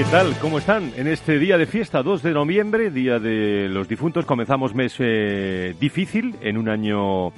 [0.00, 0.34] ¿Qué tal?
[0.40, 0.92] ¿Cómo están?
[0.96, 5.74] En este día de fiesta, 2 de noviembre, Día de los Difuntos, comenzamos mes eh,
[5.78, 7.34] difícil, en un año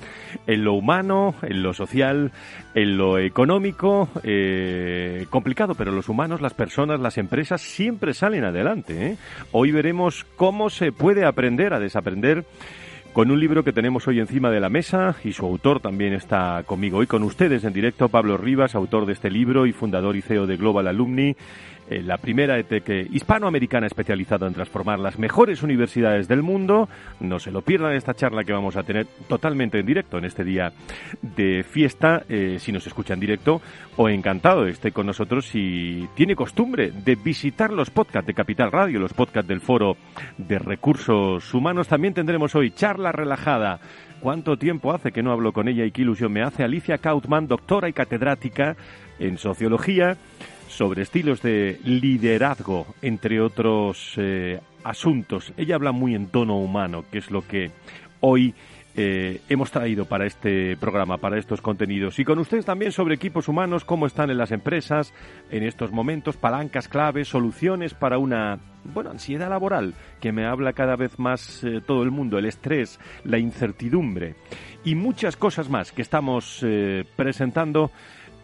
[0.47, 2.31] en lo humano, en lo social,
[2.77, 9.07] en lo económico, eh, complicado, pero los humanos, las personas, las empresas siempre salen adelante.
[9.07, 9.17] ¿eh?
[9.51, 12.45] Hoy veremos cómo se puede aprender a desaprender
[13.13, 16.63] con un libro que tenemos hoy encima de la mesa y su autor también está
[16.65, 16.99] conmigo.
[16.99, 20.47] Hoy con ustedes en directo, Pablo Rivas, autor de este libro y fundador y CEO
[20.47, 21.37] de Global Alumni.
[21.93, 26.89] Eh, la primera ETEC hispanoamericana especializada en transformar las mejores universidades del mundo.
[27.21, 30.43] No se lo pierdan esta charla que vamos a tener totalmente en directo en este
[30.43, 30.73] día
[31.21, 33.61] de fiesta, eh, si nos escucha en directo,
[33.97, 38.99] o encantado esté con nosotros si tiene costumbre de visitar los podcasts de Capital Radio,
[38.99, 39.97] los podcasts del Foro
[40.39, 41.89] de Recursos Humanos.
[41.89, 43.81] También tendremos hoy charla relajada
[44.23, 46.63] ¿Cuánto tiempo hace que no hablo con ella y qué ilusión me hace?
[46.63, 48.77] Alicia Kautman, doctora y catedrática
[49.19, 50.17] en sociología,
[50.73, 55.53] sobre estilos de liderazgo, entre otros eh, asuntos.
[55.57, 57.71] Ella habla muy en tono humano, que es lo que
[58.21, 58.55] hoy
[58.97, 62.19] eh, hemos traído para este programa, para estos contenidos.
[62.19, 65.13] Y con ustedes también sobre equipos humanos, cómo están en las empresas
[65.51, 70.97] en estos momentos, palancas claves, soluciones para una bueno, ansiedad laboral que me habla cada
[70.97, 74.37] vez más eh, todo el mundo, el estrés, la incertidumbre
[74.85, 76.67] y muchas cosas más que estamos
[77.15, 77.93] presentando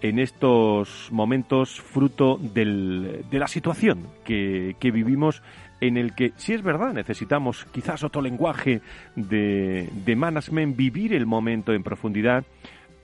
[0.01, 5.43] en estos momentos fruto del, de la situación que, que, vivimos
[5.81, 8.81] en el que, si es verdad, necesitamos quizás otro lenguaje
[9.17, 12.45] de, de management, vivir el momento en profundidad,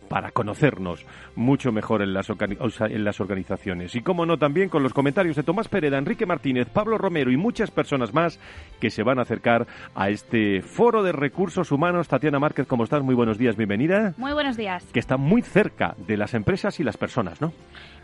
[0.08, 1.04] para conocernos
[1.34, 3.94] mucho mejor en las, en las organizaciones.
[3.94, 7.36] Y como no, también con los comentarios de Tomás Pereda, Enrique Martínez, Pablo Romero y
[7.36, 8.38] muchas personas más
[8.80, 12.08] que se van a acercar a este foro de recursos humanos.
[12.08, 13.02] Tatiana Márquez, ¿cómo estás?
[13.02, 14.14] Muy buenos días, bienvenida.
[14.16, 14.84] Muy buenos días.
[14.92, 17.52] Que está muy cerca de las empresas y las personas, ¿no?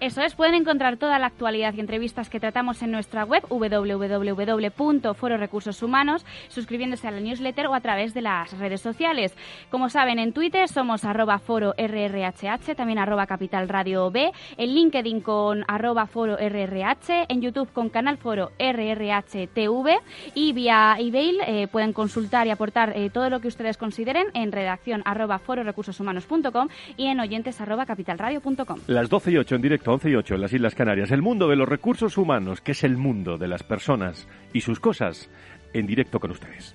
[0.00, 6.24] Eso es, pueden encontrar toda la actualidad y entrevistas que tratamos en nuestra web www.fororecursoshumanos,
[6.48, 9.36] suscribiéndose a la newsletter o a través de las redes sociales.
[9.70, 15.20] Como saben, en Twitter somos arroba foro RRHH, también arroba Capital Radio B, en LinkedIn
[15.20, 20.00] con arroba foro RRH, en YouTube con canal foro RRHTV
[20.34, 24.52] y vía email eh, pueden consultar y aportar eh, todo lo que ustedes consideren en
[24.52, 28.80] redacción arroba fororecursoshumanos.com y en oyentes arroba capitalradio.com.
[28.86, 31.10] Las 12 y 8 en directo, 11 y 8 en las Islas Canarias.
[31.10, 34.80] El mundo de los recursos humanos, que es el mundo de las personas y sus
[34.80, 35.30] cosas,
[35.72, 36.74] en directo con ustedes.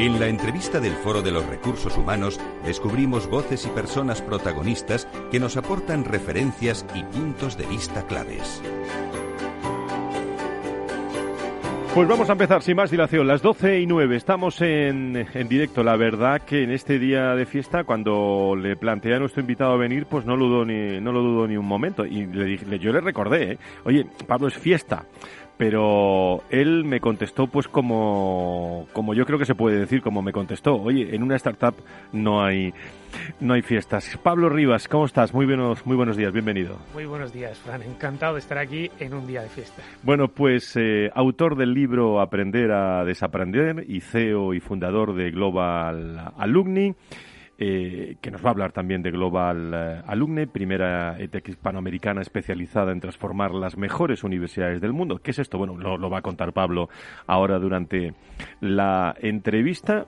[0.00, 5.38] En la entrevista del Foro de los Recursos Humanos descubrimos voces y personas protagonistas que
[5.38, 8.62] nos aportan referencias y puntos de vista claves.
[11.94, 15.82] Pues vamos a empezar sin más dilación, las 12 y 9, estamos en, en, directo.
[15.82, 19.76] La verdad que en este día de fiesta, cuando le planteé a nuestro invitado a
[19.76, 22.06] venir, pues no lo dudo ni, no lo dudo ni un momento.
[22.06, 23.58] Y le yo le recordé, ¿eh?
[23.84, 25.04] oye, Pablo, es fiesta
[25.60, 30.32] pero él me contestó pues como, como yo creo que se puede decir, como me
[30.32, 31.74] contestó, oye, en una startup
[32.14, 32.72] no hay,
[33.40, 34.18] no hay fiestas.
[34.22, 35.34] Pablo Rivas, ¿cómo estás?
[35.34, 36.78] Muy buenos, muy buenos días, bienvenido.
[36.94, 39.82] Muy buenos días, Fran, encantado de estar aquí en un día de fiesta.
[40.02, 46.32] Bueno, pues eh, autor del libro Aprender a Desaprender y CEO y fundador de Global
[46.38, 46.94] Alumni.
[47.62, 52.90] Eh, que nos va a hablar también de Global eh, Alumne, primera ETEC hispanoamericana especializada
[52.90, 55.18] en transformar las mejores universidades del mundo.
[55.22, 55.58] ¿Qué es esto?
[55.58, 56.88] Bueno, lo, va a contar Pablo
[57.26, 58.14] ahora durante
[58.62, 60.06] la entrevista.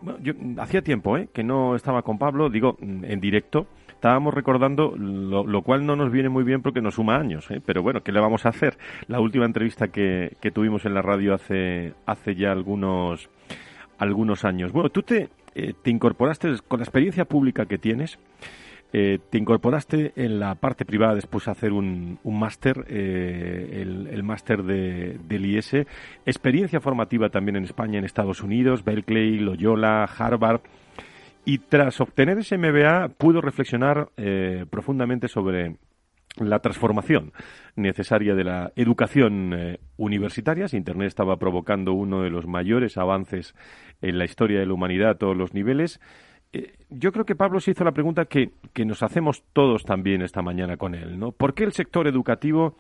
[0.57, 1.29] hacía tiempo ¿eh?
[1.31, 3.67] que no estaba con Pablo, digo, en directo
[4.03, 7.61] estábamos recordando, lo, cual no nos viene muy bien porque nos suma años, ¿eh?
[7.65, 8.77] pero bueno, ¿qué le vamos a hacer?
[9.07, 13.31] La última entrevista que, que tuvimos en la radio hace, hace ya algunos,
[13.99, 14.73] algunos años.
[14.73, 18.19] Bueno, tú te, eh, te incorporaste con la experiencia pública que tienes.
[18.95, 24.63] Eh, te incorporaste en la parte privada después a hacer un, máster, eh, el, máster
[24.63, 25.87] de, del IES,
[26.27, 30.61] experiencia formativa también en España, en Estados Unidos, Berkeley, Loyola, Harvard,
[31.47, 34.11] y tras obtener ese MBA pudo reflexionar
[34.71, 35.77] profundamente sobre
[36.39, 37.33] la transformación
[37.77, 40.67] necesaria de la educación eh, universitaria.
[40.73, 43.55] Internet estaba provocando uno de los mayores avances
[44.01, 46.01] en la historia de la humanidad a todos los niveles.
[46.53, 50.23] Eh, yo creo que Pablo se hizo la pregunta que, que, nos hacemos todos también
[50.23, 51.33] esta mañana con él, ¿no?
[51.33, 52.77] ¿Por qué el sector educativo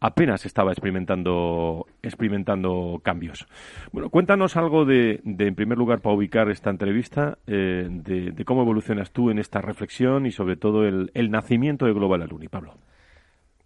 [0.00, 3.46] apenas estaba experimentando, experimentando cambios.
[3.92, 9.10] Bueno, cuéntanos algo de, en primer lugar, para ubicar esta entrevista, eh, de, cómo evolucionas
[9.10, 12.48] tú en esta reflexión y sobre todo el, nacimiento de Global Alumni.
[12.48, 12.74] Pablo.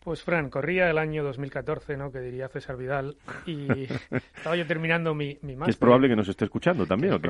[0.01, 2.11] Pues Fran, corría el año 2014, ¿no?
[2.11, 3.69] Que diría César Vidal, y
[4.37, 5.71] estaba yo terminando mi, mi máster.
[5.71, 7.29] Es probable que nos esté escuchando también, o que,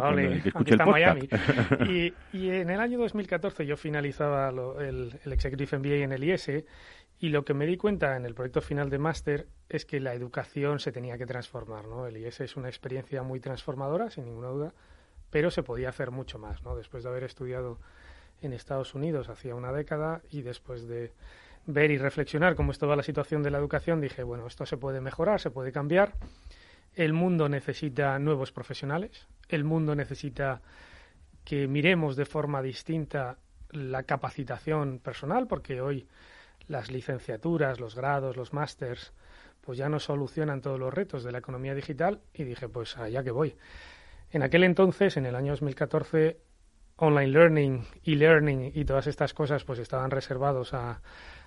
[0.49, 1.23] escuche el podcast.
[1.91, 6.65] Y, y, en el año 2014 yo finalizaba el, el Executive MBA en el IES
[7.23, 10.13] y lo que me di cuenta en el proyecto final de máster es que la
[10.13, 12.05] educación se tenía que transformar, ¿no?
[12.09, 14.75] El IES es una experiencia muy transformadora, sin ninguna duda,
[15.31, 16.75] pero se podía hacer mucho más, ¿no?
[16.75, 17.79] Después de haber estudiado
[18.41, 21.13] en Estados Unidos hacía una década y después de
[21.65, 25.01] ver y reflexionar cómo estaba la situación de la educación, dije, bueno, esto se puede
[25.01, 26.15] mejorar, se puede cambiar.
[26.97, 30.61] El mundo necesita nuevos profesionales, el mundo necesita
[31.45, 33.39] que miremos de forma distinta
[33.71, 36.09] la capacitación personal, porque hoy
[36.69, 39.13] las licenciaturas, los grados, los másters,
[39.61, 43.23] pues ya no solucionan todos los retos de la economía digital y dije, pues allá
[43.23, 43.57] que voy.
[44.31, 46.39] En aquel entonces, en el año 2014,
[46.97, 51.03] online learning, e-learning y todas estas cosas pues estaban reservados a,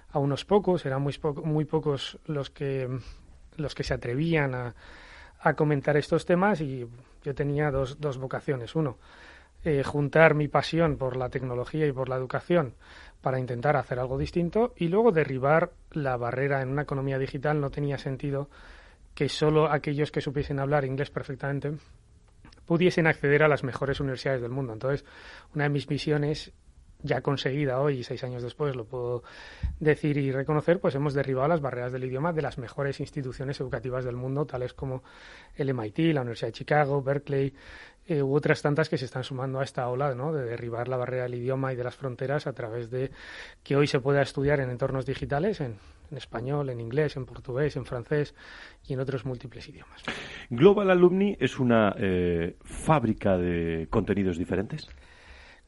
[0.09, 1.13] a unos pocos, eran muy,
[1.43, 2.89] muy pocos los que,
[3.57, 4.75] los que se atrevían a,
[5.39, 6.87] a comentar estos temas y
[7.23, 8.75] yo tenía dos, dos vocaciones.
[8.75, 8.97] Uno,
[9.65, 12.75] eh, juntar mi pasión por la tecnología y por la educación
[13.21, 17.59] para intentar hacer algo distinto y luego derribar la barrera en una economía digital.
[17.59, 18.47] No tenía sentido
[19.15, 21.73] que solo aquellos que supiesen hablar inglés perfectamente
[22.67, 24.73] pudiesen acceder a las mejores universidades del mundo.
[24.73, 25.03] Entonces,
[25.55, 26.53] una de mis misiones
[27.01, 29.23] ya conseguida hoy, seis años después, lo puedo
[29.79, 34.05] decir y reconocer, pues hemos derribado las barreras del idioma de las mejores instituciones educativas
[34.05, 35.03] del mundo, tales como
[35.55, 37.53] el MIT, la Universidad de Chicago, Berkeley,
[38.07, 40.31] eh, u otras tantas que se están sumando a esta ola ¿no?
[40.31, 43.09] de derribar la barrera del idioma y de las fronteras a través de
[43.63, 45.77] que hoy se pueda estudiar en entornos digitales, en,
[46.15, 48.35] español, en inglés, en portugués, en francés
[48.87, 50.03] y en otros múltiples idiomas.
[50.51, 54.87] Global Alumni es una eh, fábrica de contenidos diferentes.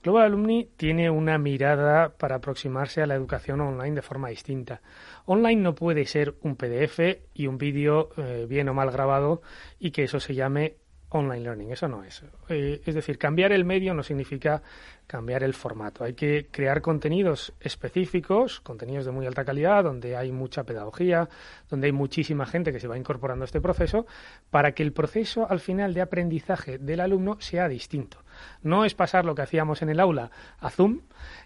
[0.04, 4.82] Global Alumni tiene una mirada para aproximarse a la educación online de forma distinta.
[5.26, 7.00] Online no puede ser un PDF
[7.34, 9.42] y un vídeo eh, bien o mal grabado
[9.80, 10.76] y que eso se llame
[11.10, 12.24] online learning, eso no es.
[12.50, 14.62] Eh, es decir, cambiar el medio no significa
[15.06, 16.04] cambiar el formato.
[16.04, 21.30] Hay que crear contenidos específicos, contenidos de muy alta calidad, donde hay mucha pedagogía,
[21.70, 24.06] donde hay muchísima gente que se va incorporando a este proceso,
[24.50, 28.18] para que el proceso al final de aprendizaje del alumno sea distinto.
[28.62, 30.30] No es pasar lo que hacíamos en el aula
[30.60, 31.02] a Zoom,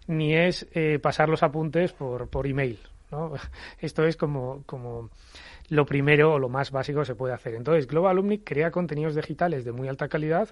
[0.08, 2.80] ni es eh, pasar los apuntes por, por email.
[3.12, 3.34] ¿No?
[3.80, 5.10] Esto es como, como
[5.70, 7.56] lo primero o lo más básico que se puede hacer.
[7.56, 10.50] Entonces, Global Alumni crea contenidos digitales de muy alta calidad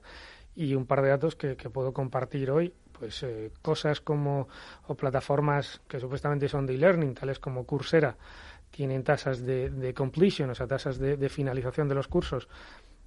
[0.55, 4.47] y un par de datos que, puedo compartir hoy, pues eh, cosas como
[4.87, 8.17] o plataformas que supuestamente son de e-learning, tales como Coursera,
[8.71, 12.47] tienen tasas de, completion, o sea, tasas de finalización de los cursos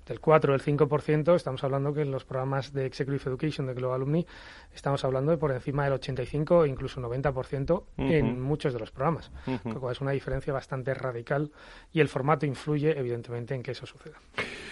[0.07, 3.75] del 4 o el 5%, estamos hablando que en los programas de Executive Education de
[3.75, 4.27] Global Alumni
[4.75, 9.31] estamos hablando de por encima del 85 o incluso 90% en muchos de los programas,
[9.65, 11.51] lo cual es una diferencia bastante radical
[11.93, 14.17] y el formato influye evidentemente en que eso suceda.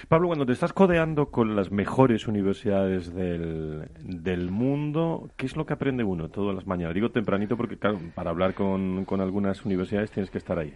[0.09, 5.67] Pablo, cuando te estás codeando con las mejores universidades del, del mundo, ¿qué es lo
[5.67, 6.95] que aprende uno todas las mañanas?
[6.95, 10.75] Digo tempranito porque, claro, para hablar con, con algunas universidades tienes que estar ahí.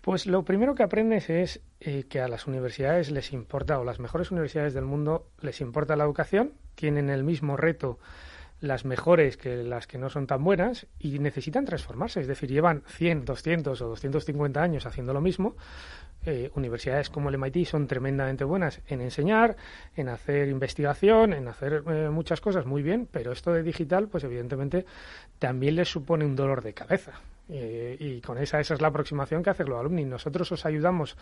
[0.00, 4.00] Pues lo primero que aprendes es eh, que a las universidades les importa, o las
[4.00, 7.98] mejores universidades del mundo les importa la educación, tienen el mismo reto
[8.60, 12.20] las mejores que las que no son tan buenas y necesitan transformarse.
[12.20, 15.56] Es decir, llevan 100, 200 o 250 años haciendo lo mismo.
[16.26, 19.56] Eh, universidades como el MIT son tremendamente buenas en enseñar,
[19.96, 24.24] en hacer investigación, en hacer eh, muchas cosas muy bien, pero esto de digital, pues
[24.24, 24.84] evidentemente
[25.38, 27.12] también les supone un dolor de cabeza.
[27.52, 30.04] Eh, y con esa, esa es la aproximación que hace Global Alumni.
[30.04, 31.16] Nosotros os ayudamos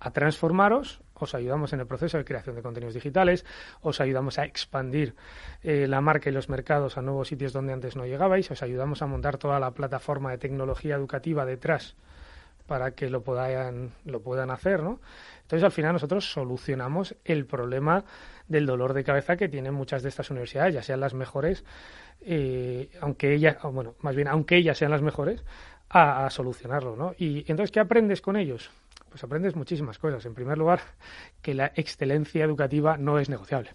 [0.00, 3.44] a transformaros, os ayudamos en el proceso de creación de contenidos digitales,
[3.82, 5.14] os ayudamos a expandir
[5.62, 9.02] eh, la marca y los mercados a nuevos sitios donde antes no llegabais, os ayudamos
[9.02, 11.96] a montar toda la plataforma de tecnología educativa detrás
[12.70, 15.00] para que lo puedan, lo puedan hacer, ¿no?
[15.42, 18.04] Entonces, al final, nosotros solucionamos el problema
[18.46, 21.64] del dolor de cabeza que tienen muchas de estas universidades, ya sean las mejores
[22.20, 25.42] eh, aunque ellas, bueno, más bien, aunque ellas sean las mejores,
[25.88, 27.12] a, solucionarlo, ¿no?
[27.18, 28.70] Y entonces, ¿qué aprendes con ellos?
[29.08, 30.24] Pues aprendes muchísimas cosas.
[30.24, 30.78] En primer lugar,
[31.42, 33.74] que la excelencia educativa no es negociable.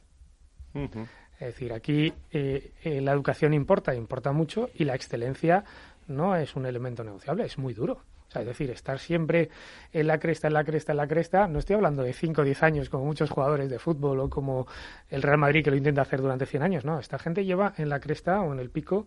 [0.74, 5.66] Es decir, aquí eh, eh, la educación importa, importa mucho, y la excelencia
[6.08, 8.00] no es un elemento negociable, es muy duro
[8.34, 9.50] es decir, estar siempre
[9.92, 12.44] en la cresta, en la cresta, en la cresta, no estoy hablando de 5 o
[12.46, 14.68] 10 años como muchos jugadores de fútbol o como
[15.10, 17.90] el Real Madrid que lo intenta hacer durante 100 años, no, esta gente lleva en
[17.90, 19.06] la cresta o en el pico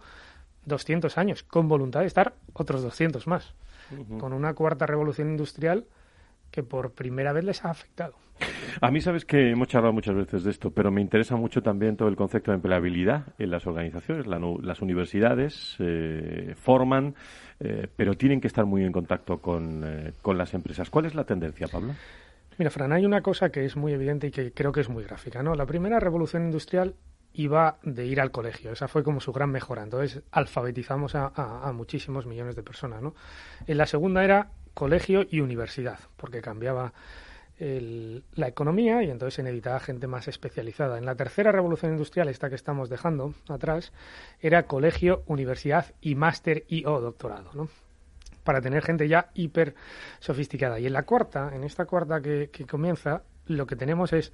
[0.64, 3.54] 200 años, con voluntad de estar otros 200 más,
[4.18, 5.86] con una cuarta revolución industrial
[6.50, 8.14] que por primera vez les ha afectado.
[8.80, 11.96] A mí sabes que hemos charlado muchas veces de esto, pero me interesa mucho también
[11.96, 14.26] todo el concepto de empleabilidad en las organizaciones.
[14.26, 17.14] las universidades eh, forman,
[17.60, 20.90] eh, pero tienen que estar muy en contacto con, eh, con las empresas.
[20.90, 21.94] ¿Cuál es la tendencia, Pablo?
[22.58, 25.04] Mira, Fran, hay una cosa que es muy evidente y que creo que es muy
[25.04, 25.42] gráfica.
[25.42, 25.54] ¿no?
[25.54, 26.94] La primera revolución industrial
[27.32, 28.72] iba de ir al colegio.
[28.72, 29.84] Esa fue como su gran mejora.
[29.84, 33.00] Entonces alfabetizamos a, a, muchísimos millones de personas.
[33.00, 33.14] ¿no?
[33.66, 36.92] En la segunda era colegio y universidad, porque cambiaba
[37.58, 40.98] la economía y entonces se necesitaba gente más especializada.
[40.98, 43.92] En la tercera revolución industrial, esta que estamos dejando atrás,
[44.40, 47.68] era colegio, universidad y máster y o doctorado, ¿no?
[48.44, 49.74] Para tener gente ya hiper
[50.20, 50.78] sofisticada.
[50.78, 54.32] Y en la cuarta, en esta cuarta que comienza, lo que tenemos es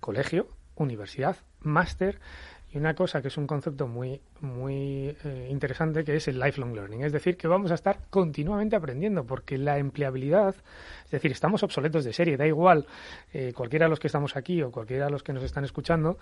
[0.00, 2.18] colegio, universidad, máster
[2.76, 7.02] una cosa que es un concepto muy, muy eh, interesante que es el lifelong learning.
[7.02, 10.54] Es decir, que vamos a estar continuamente aprendiendo porque la empleabilidad,
[11.04, 12.86] es decir, estamos obsoletos de serie, da igual
[13.32, 16.18] eh, cualquiera de los que estamos aquí o cualquiera de los que nos están escuchando,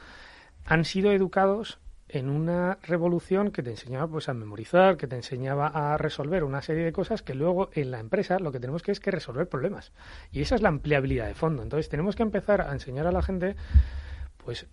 [0.64, 5.68] han sido educados en una revolución que te enseñaba pues a memorizar, que te enseñaba
[5.68, 8.92] a resolver una serie de cosas que luego en la empresa lo que tenemos que
[8.92, 9.92] es que resolver problemas.
[10.30, 11.62] Y esa es la empleabilidad de fondo.
[11.62, 13.56] Entonces tenemos que empezar a enseñar a la gente
[14.44, 14.66] pues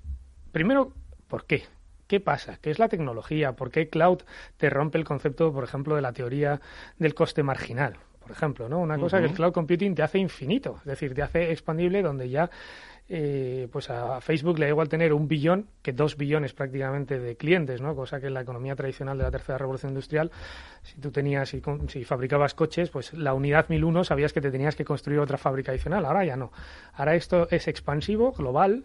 [0.52, 0.94] primero
[1.32, 1.64] ¿Por qué?
[2.08, 2.58] ¿Qué pasa?
[2.62, 3.54] ¿Qué es la tecnología?
[3.54, 4.20] ¿Por qué cloud
[4.58, 6.60] te rompe el concepto, por ejemplo, de la teoría
[7.00, 7.96] del coste marginal?
[8.20, 8.80] Por ejemplo, ¿no?
[8.80, 12.30] Una cosa que el cloud computing te hace infinito, es decir, te hace expandible donde
[12.30, 12.50] ya
[13.08, 17.38] eh, pues a Facebook le da igual tener un billón que dos billones prácticamente de
[17.38, 17.96] clientes, ¿no?
[17.96, 20.32] Cosa que en la economía tradicional de la tercera revolución industrial,
[20.84, 24.76] si tú tenías, si, si fabricabas coches, pues la unidad 1001 sabías que te tenías
[24.76, 26.04] que construir otra fábrica adicional.
[26.04, 26.52] Ahora ya no.
[26.94, 28.84] Ahora esto es expansivo, global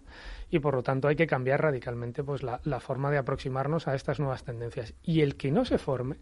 [0.50, 4.20] y por lo tanto hay que cambiar radicalmente pues la, forma de aproximarnos a estas
[4.20, 4.94] nuevas tendencias.
[5.02, 6.16] Y el que no se forme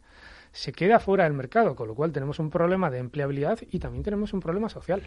[0.52, 4.04] se queda fuera del mercado, con lo cual tenemos un problema de empleabilidad y también
[4.04, 5.02] tenemos un problema social.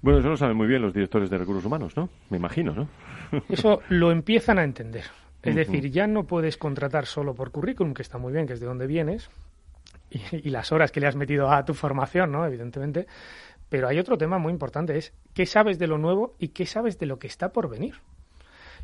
[0.00, 2.08] Bueno, eso lo saben muy bien los directores de recursos humanos, ¿no?
[2.30, 2.88] Me imagino, ¿no?
[3.48, 5.04] Eso lo empiezan a entender.
[5.42, 8.60] Es decir, ya no puedes contratar solo por currículum, que está muy bien, que es
[8.60, 9.28] de donde vienes,
[10.08, 12.46] y, y, las horas que le has metido a tu formación, ¿no?
[12.46, 13.08] Evidentemente.
[13.68, 16.98] Pero hay otro tema muy importante, es qué sabes de lo nuevo y qué sabes
[16.98, 17.94] de lo que está por venir.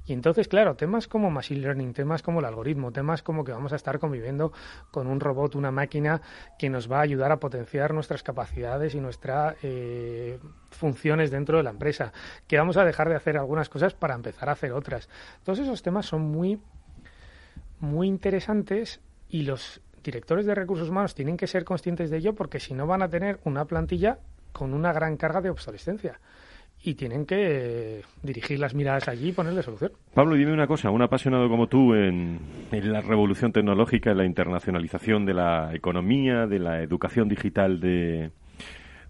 [0.08, 3.74] Y entonces, claro, temas como Machine Learning, temas como el algoritmo, temas como que vamos
[3.74, 4.52] a estar conviviendo
[4.90, 6.22] con un robot, una máquina
[6.58, 10.38] que nos va a ayudar a potenciar nuestras capacidades y nuestras eh,
[10.70, 12.14] funciones dentro de la empresa,
[12.46, 15.10] que vamos a dejar de hacer algunas cosas para empezar a hacer otras.
[15.44, 16.58] Todos esos temas son muy,
[17.78, 22.60] muy interesantes y los directores de recursos humanos tienen que ser conscientes de ello porque
[22.60, 24.20] si no van a tener una plantilla
[24.52, 26.18] con una gran carga de obsolescencia
[26.82, 29.92] y tienen que dirigir las miradas allí y ponerle solución.
[30.14, 32.38] Pablo, dime una cosa, un apasionado como tú en,
[32.70, 38.30] la revolución tecnológica, en la internacionalización de la economía, de la educación digital de,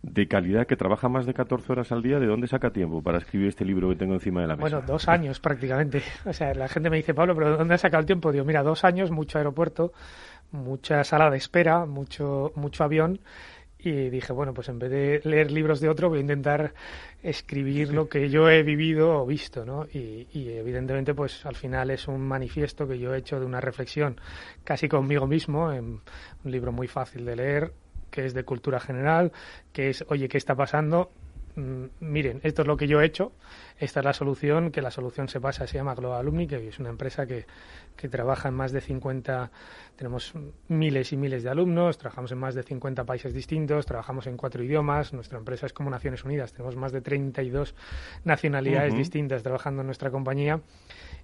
[0.03, 3.19] de calidad que trabaja más de 14 horas al día, ¿de dónde saca tiempo para
[3.19, 4.77] escribir este libro que tengo encima de la mesa?
[4.77, 6.03] Bueno, dos años prácticamente.
[6.25, 8.33] O sea, la gente me dice, Pablo, ¿pero dónde has sacado el tiempo?
[8.33, 9.93] Digo, mira, dos años, mucho aeropuerto,
[10.53, 13.21] mucha sala de espera, mucho, mucho avión
[13.79, 16.75] y dije, bueno, pues en vez de leer libros de otro, voy a intentar
[17.23, 19.87] escribir lo que yo he vivido o visto, ¿no?
[19.87, 24.21] Y, evidentemente, pues al final es un manifiesto que yo he hecho de una reflexión
[24.65, 26.01] casi conmigo mismo, en
[26.45, 27.73] un libro muy fácil de leer,
[28.11, 29.33] que es de cultura general,
[29.73, 31.13] que es, oye, ¿qué está pasando?
[31.59, 33.33] Mm, miren, esto es lo que yo he hecho,
[33.79, 36.79] esta es la solución, que la solución se basa, se llama Global Alumni, que es
[36.79, 37.47] una empresa que,
[37.97, 39.51] que trabaja en más de 50,
[39.97, 40.33] tenemos
[40.69, 44.63] miles y miles de alumnos, trabajamos en más de 50 países distintos, trabajamos en cuatro
[44.63, 47.75] idiomas, nuestra empresa es como Naciones Unidas, tenemos más de 32
[48.25, 50.61] nacionalidades distintas trabajando en nuestra compañía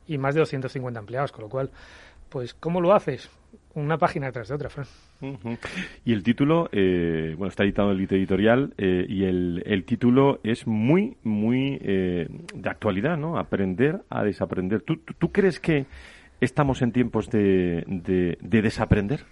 [0.06, 1.70] y más de 250 empleados, con lo cual,
[2.28, 3.30] pues, ¿cómo lo haces?
[3.74, 4.86] Una página detrás de otra, Fran.
[6.04, 10.40] Y el título, eh, bueno, está editado en el editorial eh, y el, el, título
[10.42, 13.38] es muy, muy eh, de actualidad, ¿no?
[13.38, 14.82] Aprender a desaprender.
[14.82, 15.86] ¿Tú, tú, crees que
[16.40, 19.24] estamos en tiempos de, de, de desaprender?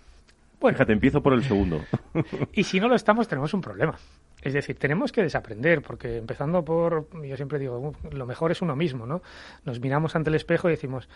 [0.60, 1.80] Bueno, Fíjate, empiezo por el segundo.
[2.52, 3.96] y si no lo estamos, tenemos un problema.
[4.42, 8.74] Es decir, tenemos que desaprender, porque empezando por, yo siempre digo, lo mejor es uno
[8.76, 9.22] mismo, ¿no?
[9.64, 11.08] Nos miramos ante el espejo y decimos,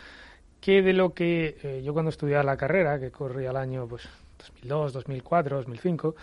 [0.60, 4.08] ¿qué de lo que eh, yo cuando estudiaba la carrera, que corría el año pues
[4.38, 6.14] 2002, 2004, 2005,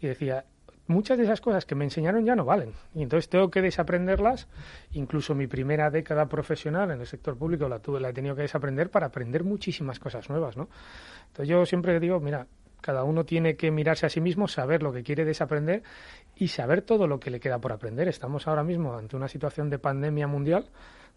[0.00, 0.44] y decía,
[0.86, 2.72] muchas de esas cosas que me enseñaron ya no valen.
[2.94, 4.48] Y entonces tengo que desaprenderlas.
[4.92, 8.42] Incluso mi primera década profesional en el sector público la tuve, la he tenido que
[8.42, 10.68] desaprender para aprender muchísimas cosas nuevas, ¿no?
[11.28, 12.46] Entonces yo siempre digo, mira,
[12.80, 15.82] cada uno tiene que mirarse a sí mismo, saber lo que quiere desaprender
[16.36, 18.08] y saber todo lo que le queda por aprender.
[18.08, 20.68] Estamos ahora mismo ante una situación de pandemia mundial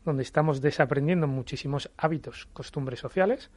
[0.06, 3.50] donde estamos desaprendiendo muchísimos hábitos, costumbres sociales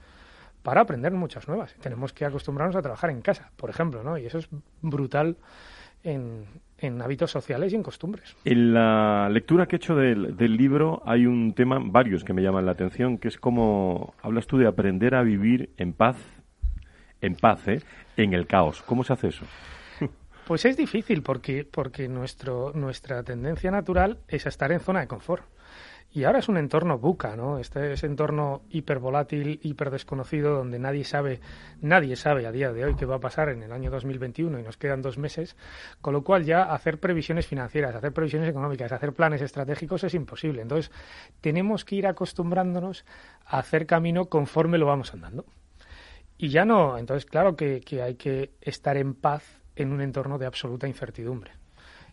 [0.62, 1.74] para aprender muchas nuevas.
[1.80, 4.18] Tenemos que acostumbrarnos a trabajar en casa, por ejemplo, ¿no?
[4.18, 4.48] Y eso es
[4.82, 5.36] brutal
[6.02, 6.46] en,
[7.02, 8.36] hábitos sociales y en costumbres.
[8.44, 12.42] En la lectura que he hecho del, del, libro hay un tema, varios que me
[12.42, 16.16] llaman la atención, que es como hablas tú de aprender a vivir en paz
[17.20, 17.82] en paz, ¿eh?
[18.16, 18.82] en el caos.
[18.82, 19.44] ¿Cómo se hace eso?
[20.46, 25.06] Pues es difícil porque, porque nuestro, nuestra tendencia natural es a estar en zona de
[25.06, 25.44] confort.
[26.10, 27.58] Y ahora es un entorno buca, ¿no?
[27.58, 31.40] Este es entorno hipervolátil, hiper desconocido, donde nadie sabe,
[31.82, 34.62] nadie sabe a día de hoy qué va a pasar en el año 2021 y
[34.62, 35.54] nos quedan dos meses,
[36.00, 40.62] con lo cual ya hacer previsiones financieras, hacer previsiones económicas, hacer planes estratégicos es imposible.
[40.62, 40.90] Entonces,
[41.42, 43.04] tenemos que ir acostumbrándonos
[43.44, 45.44] a hacer camino conforme lo vamos andando.
[46.38, 50.46] Y ya no, entonces claro que, hay que estar en paz en un entorno de
[50.46, 51.50] absoluta incertidumbre.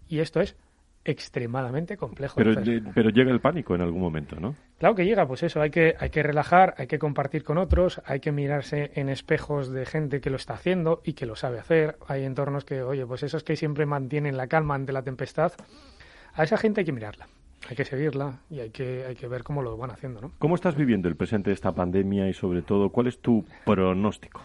[0.07, 0.57] Y esto es
[1.05, 2.35] extremadamente complejo.
[2.35, 2.55] Pero,
[2.93, 4.55] pero llega el pánico en algún momento, ¿no?
[4.79, 8.01] Claro que llega, pues eso, hay que, hay que relajar, hay que compartir con otros,
[8.05, 11.59] hay que mirarse en espejos de gente que lo está haciendo y que lo sabe
[11.59, 11.97] hacer.
[12.07, 15.53] Hay entornos que, oye, pues esos que siempre mantienen la calma ante la tempestad,
[16.33, 17.27] a esa gente hay que mirarla
[17.69, 20.21] hay que seguirla y hay que, hay que ver cómo lo van haciendo.
[20.21, 20.31] ¿no?
[20.39, 24.41] ¿Cómo estás viviendo el presente de esta pandemia y sobre todo cuál es tu pronóstico?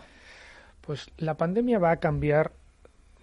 [0.80, 2.52] Pues la pandemia va a cambiar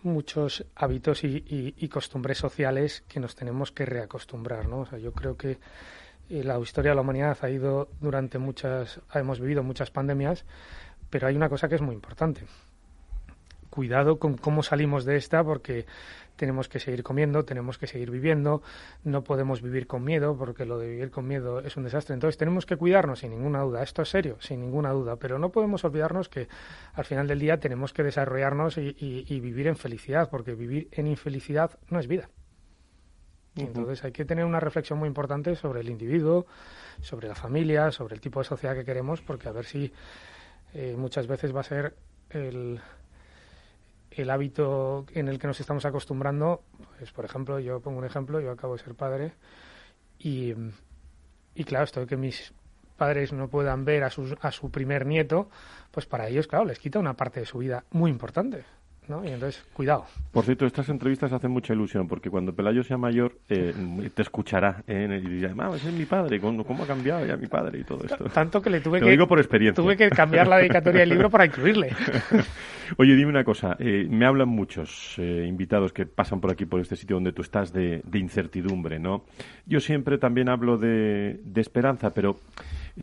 [0.04, 4.68] muchos hábitos y, y, costumbres sociales que nos tenemos que reacostumbrar.
[4.68, 4.82] ¿no?
[4.82, 5.58] O sea, yo creo que
[6.30, 10.46] eh, la historia de la humanidad ha ido durante muchas, hemos vivido muchas pandemias,
[11.10, 12.42] pero hay una cosa que es muy importante.
[13.78, 15.86] Cuidado con cómo salimos de esta porque
[16.36, 18.64] tenemos que seguir comiendo, tenemos que seguir viviendo,
[19.04, 22.16] no podemos vivir con miedo, porque lo de vivir con miedo es un desastre.
[22.16, 23.84] Entonces tenemos que cuidarnos, sin ninguna duda.
[23.84, 26.48] Esto es serio, sin ninguna duda, pero no podemos olvidarnos que
[26.96, 31.78] al final del día tenemos que desarrollarnos y, vivir en felicidad, porque vivir en infelicidad
[31.92, 32.32] no es vida.
[33.56, 36.48] Entonces hay que tener una reflexión muy importante sobre el individuo,
[37.02, 39.94] sobre la familia, sobre el tipo de sociedad que queremos, porque a ver si
[40.74, 41.96] eh, muchas veces va a ser
[42.32, 42.82] el,
[44.22, 46.64] el hábito en el que nos estamos acostumbrando,
[46.98, 49.34] pues por ejemplo, yo pongo un ejemplo, yo acabo de ser padre
[50.20, 50.54] y,
[51.56, 52.54] y claro, esto de que mis
[52.98, 55.50] padres no puedan ver a, sus, a su primer nieto,
[55.92, 58.66] pues para ellos, claro, les quita una parte de su vida muy importante.
[59.10, 59.24] ¿No?
[59.24, 60.06] Y entonces, cuidado.
[60.32, 63.74] Por cierto, estas entrevistas hacen mucha ilusión, porque cuando Pelayo sea mayor, eh,
[64.14, 65.22] te escuchará ¿eh?
[65.24, 68.04] y dirá, ah, ese es mi padre, ¿cómo, ha cambiado ya mi padre y todo
[68.06, 68.26] esto?
[68.26, 69.10] Tanto que le tuve que...
[69.10, 69.82] digo por experiencia.
[69.82, 71.92] Tuve que cambiar la dedicatoria del libro para incluirle.
[72.98, 76.80] Oye, dime una cosa, eh, me hablan muchos eh, invitados que pasan por aquí, por
[76.80, 79.26] este sitio donde tú estás, de, de incertidumbre, ¿no?
[79.66, 82.38] Yo siempre también hablo de, de esperanza, pero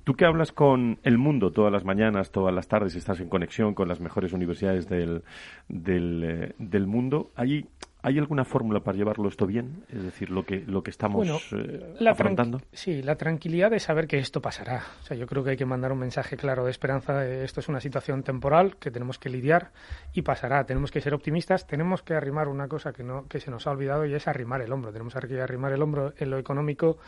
[0.02, 3.74] Tú que hablas con el mundo todas las mañanas, todas las tardes, estás en conexión
[3.74, 5.22] con las mejores universidades del,
[5.68, 7.66] del, eh, mundo, ¿hay,
[8.04, 9.82] ¿hay alguna fórmula para llevarlo esto bien?
[9.88, 12.60] Es decir, lo que, lo que estamos eh, afrontando.
[12.70, 14.84] Sí, la tranquilidad de saber que esto pasará.
[15.00, 17.26] O sea, yo creo que hay que mandar un mensaje claro de esperanza.
[17.26, 19.72] esto es una situación temporal que tenemos que lidiar
[20.12, 20.66] y pasará.
[20.66, 21.66] Tenemos que ser optimistas.
[21.66, 24.60] Tenemos que arrimar una cosa que, no, que se nos ha olvidado y es arrimar
[24.60, 24.92] el hombro.
[24.92, 26.98] Tenemos que arrimar el hombro en lo económico,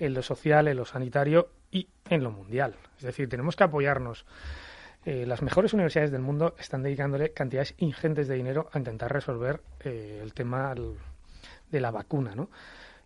[0.00, 2.74] en lo social, en lo sanitario y en lo mundial.
[2.98, 4.26] Es decir, tenemos que apoyarnos.
[5.04, 9.62] Eh, las mejores universidades del mundo están dedicándole cantidades ingentes de dinero a intentar resolver
[9.80, 10.74] eh, el tema
[11.70, 12.50] de la vacuna, ¿no?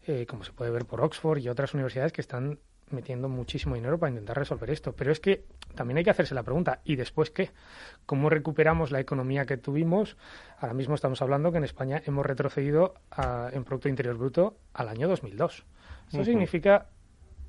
[0.07, 2.59] Eh, como se puede ver por Oxford y otras universidades que están
[2.91, 4.93] metiendo muchísimo dinero para intentar resolver esto.
[4.93, 7.51] Pero es que también hay que hacerse la pregunta, ¿y después qué?
[8.07, 10.17] ¿Cómo recuperamos la economía que tuvimos?
[10.59, 12.95] Ahora mismo estamos hablando que en España hemos retrocedido
[13.53, 15.65] en Producto Interior Bruto al año 2002.
[16.13, 16.89] Eso significa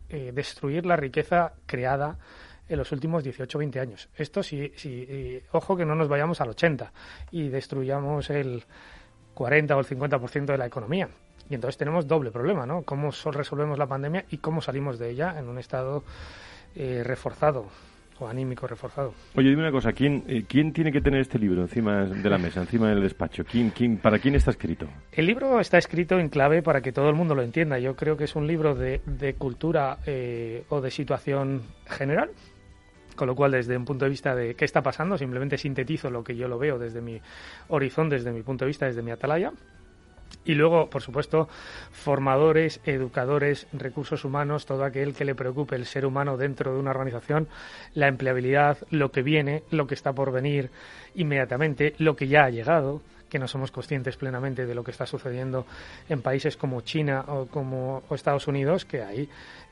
[0.08, 2.18] eh, destruir la riqueza creada
[2.68, 4.10] en los últimos 18 o 20 años.
[4.16, 6.92] Esto sí, sí ojo que no nos vayamos al 80
[7.32, 8.64] y destruyamos el
[9.36, 11.10] 40 o el 50% de la economía.
[11.50, 12.82] Y entonces tenemos doble problema, ¿no?
[12.82, 16.04] Cómo resolvemos la pandemia y cómo salimos de ella en un estado
[16.76, 17.68] eh, reforzado
[18.18, 19.14] o anímico reforzado.
[19.36, 22.38] Oye, dime una cosa, ¿quién, eh, ¿quién tiene que tener este libro encima de la
[22.38, 23.44] mesa, encima del despacho?
[23.44, 24.88] ¿Quién, quién, ¿Para quién está escrito?
[25.12, 27.78] El libro está escrito en clave para que todo el mundo lo entienda.
[27.78, 32.32] Yo creo que es un libro de, de cultura eh, o de situación general,
[33.16, 36.24] con lo cual, desde un punto de vista de qué está pasando, simplemente sintetizo lo
[36.24, 37.22] que yo lo veo desde mi
[37.70, 39.52] horizonte, desde mi punto de vista, desde mi atalaya.
[40.44, 41.48] Y luego, por supuesto,
[41.92, 46.92] formadores, educadores, recursos humanos, todo aquel que le preocupe el ser humano dentro de una
[46.92, 47.48] organización,
[47.94, 50.70] la empleabilidad, lo que viene, lo que está por venir
[51.16, 55.06] inmediatamente, lo que ya ha llegado, que no somos conscientes plenamente de lo que está
[55.06, 55.66] sucediendo
[56.10, 59.28] en países como China o como Estados Unidos, que ahí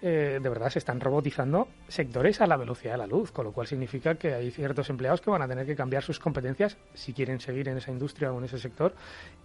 [0.06, 3.54] eh, de verdad se están robotizando sectores a la velocidad de la luz, con lo
[3.54, 7.13] cual significa que hay ciertos empleados que van a tener que cambiar sus competencias si
[7.13, 8.94] quieren seguir en esa industria o en ese sector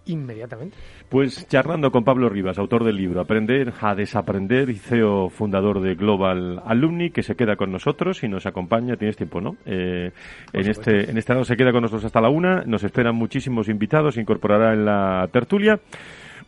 [0.05, 0.75] inmediatamente.
[1.07, 5.95] Pues charlando con Pablo Rivas, autor del libro Aprender a desaprender y CEO fundador de
[5.95, 8.97] Global Alumni, que se queda con nosotros y nos acompaña.
[8.97, 9.55] Tienes tiempo, ¿no?
[9.65, 10.11] Eh,
[10.51, 12.63] en este en este lado se queda con nosotros hasta la una.
[12.65, 14.15] Nos esperan muchísimos invitados.
[14.15, 15.79] Se incorporará en la tertulia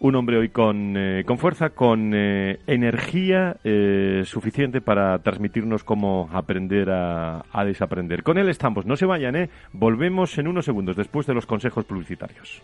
[0.01, 6.27] un hombre hoy con, eh, con fuerza, con eh, energía eh, suficiente para transmitirnos cómo
[6.33, 8.23] aprender a, a, desaprender.
[8.23, 9.49] Con él estamos, no se vayan, ¿eh?
[9.73, 12.63] volvemos en unos segundos después de los consejos publicitarios.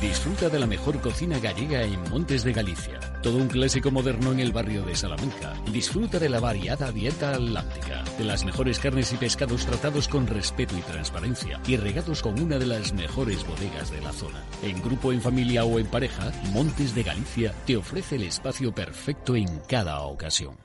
[0.00, 3.00] Disfruta de la mejor cocina gallega en Montes de Galicia.
[3.22, 5.54] Todo un clásico moderno en el barrio de Salamanca.
[5.72, 10.76] Disfruta de la variada dieta atlántica, de las mejores carnes y pescados tratados con respeto
[10.76, 14.44] y transparencia y regados con una de las mejores bodegas de la zona.
[14.62, 19.36] En grupo, en familia o en pareja, Montes de Galicia te ofrece el espacio perfecto
[19.36, 20.56] en cada ocasión.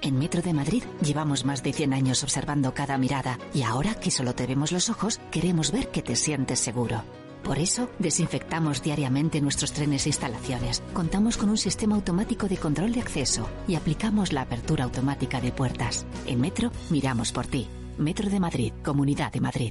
[0.00, 4.10] En Metro de Madrid llevamos más de 100 años observando cada mirada y ahora que
[4.10, 7.04] solo te vemos los ojos, queremos ver que te sientes seguro.
[7.44, 10.82] Por eso, desinfectamos diariamente nuestros trenes e instalaciones.
[10.92, 15.52] Contamos con un sistema automático de control de acceso y aplicamos la apertura automática de
[15.52, 16.06] puertas.
[16.26, 17.68] En Metro, miramos por ti.
[17.98, 19.70] Metro de Madrid, Comunidad de Madrid.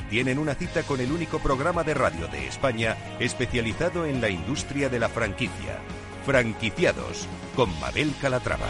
[0.11, 4.89] tienen una cita con el único programa de radio de España especializado en la industria
[4.89, 5.77] de la franquicia.
[6.25, 8.67] Franquiciados con Mabel Calatrava.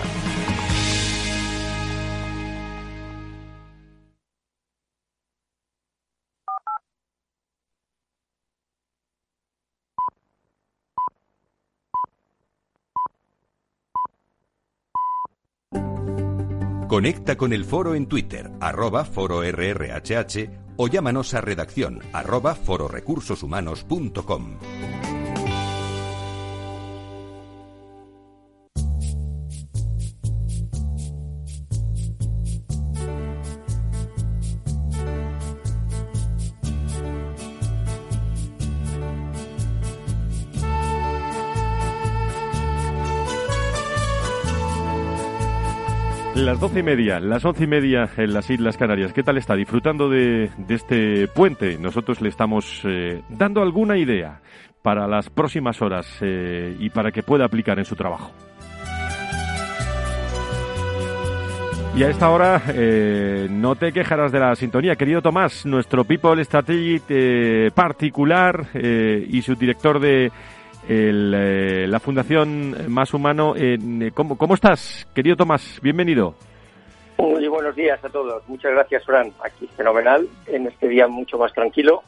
[16.88, 25.20] Conecta con el foro en Twitter, arroba fororrhh o llámanos a redacción arroba fororecursoshumanos.com.
[46.52, 49.14] Las doce y media, las once y media en las Islas Canarias.
[49.14, 49.56] ¿Qué tal está?
[49.56, 51.78] Disfrutando de, este puente.
[51.78, 54.42] Nosotros le estamos eh, dando alguna idea
[54.82, 58.34] para las próximas horas eh, y para que pueda aplicar en su trabajo.
[61.96, 64.98] Y a esta hora eh, no te quejarás de la sintonía.
[64.98, 67.00] Querido Tomás, nuestro People Strategy
[67.74, 70.34] particular y su director de
[70.88, 73.54] el, eh, la Fundación Más Humano.
[73.56, 75.80] Eh, ¿cómo, ¿Cómo estás, querido Tomás?
[75.82, 76.36] Bienvenido.
[77.17, 78.41] Muy buenos días a todos.
[78.48, 79.32] Muchas gracias, Fran.
[79.44, 82.02] Aquí fenomenal, en este día mucho más tranquilo,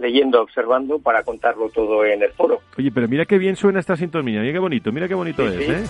[0.00, 2.60] leyendo, observando para contarlo todo en el foro.
[2.78, 4.40] Oye, pero mira qué bien suena esta sintonía.
[4.40, 5.84] Mira qué bonito, mira qué bonito es, ¿eh?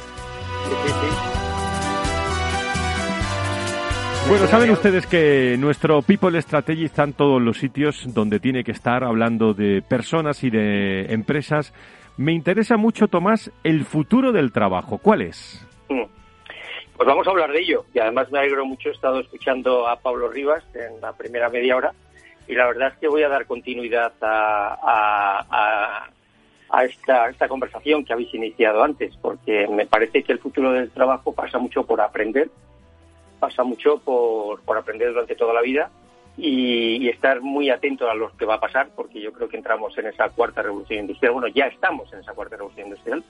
[4.29, 8.73] Bueno, saben ustedes que nuestro People Strategy está en todos los sitios donde tiene que
[8.73, 11.73] estar hablando de personas y de empresas
[12.17, 14.99] me interesa mucho, Tomás, el futuro del trabajo.
[14.99, 15.67] ¿Cuál es?
[15.89, 16.05] Mm.
[16.97, 17.85] Pues vamos a hablar de ello.
[17.93, 21.77] Y además me alegro mucho, he estado escuchando a Pablo Rivas en la primera media
[21.77, 21.93] hora
[22.49, 26.09] y la verdad es que voy a dar continuidad a,
[26.85, 31.35] esta, esta conversación que habéis iniciado antes, porque me parece que el futuro del trabajo
[31.35, 32.49] pasa mucho por aprender,
[33.41, 35.91] pasa mucho por, por aprender durante toda la vida
[36.37, 39.97] y, estar muy atento a lo que va a pasar, porque yo creo que entramos
[39.99, 41.33] en esa cuarta revolución industrial.
[41.33, 43.25] Bueno, ya estamos en esa cuarta revolución industrial.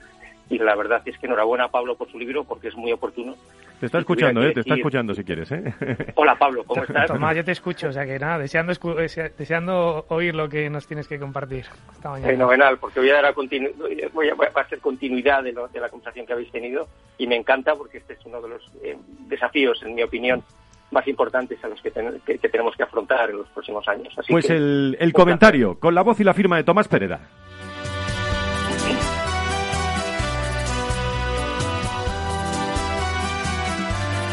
[0.48, 3.34] Y la verdad es que enhorabuena a Pablo por su libro, porque es muy oportuno.
[3.80, 4.52] Te está escuchando, ¿eh?
[4.52, 5.74] Te está escuchando si quieres, ¿eh?
[6.14, 7.08] Hola, Pablo, ¿cómo estás?
[7.08, 11.08] Tomás, yo te escucho, o sea que nada, deseando, deseando oír lo que nos tienes
[11.08, 12.30] que compartir esta mañana.
[12.30, 13.70] Fenomenal, porque voy a dar a, continu
[14.12, 16.88] voy a, ser continuidad de, lo, de la conversación que habéis tenido
[17.18, 20.42] y me encanta porque este es uno de los eh, desafíos, en mi opinión,
[20.90, 24.14] más importantes a los que, tenemos que afrontar en los próximos años.
[24.28, 27.20] pues el, el comentario, con la voz y la firma de Tomás Pereda.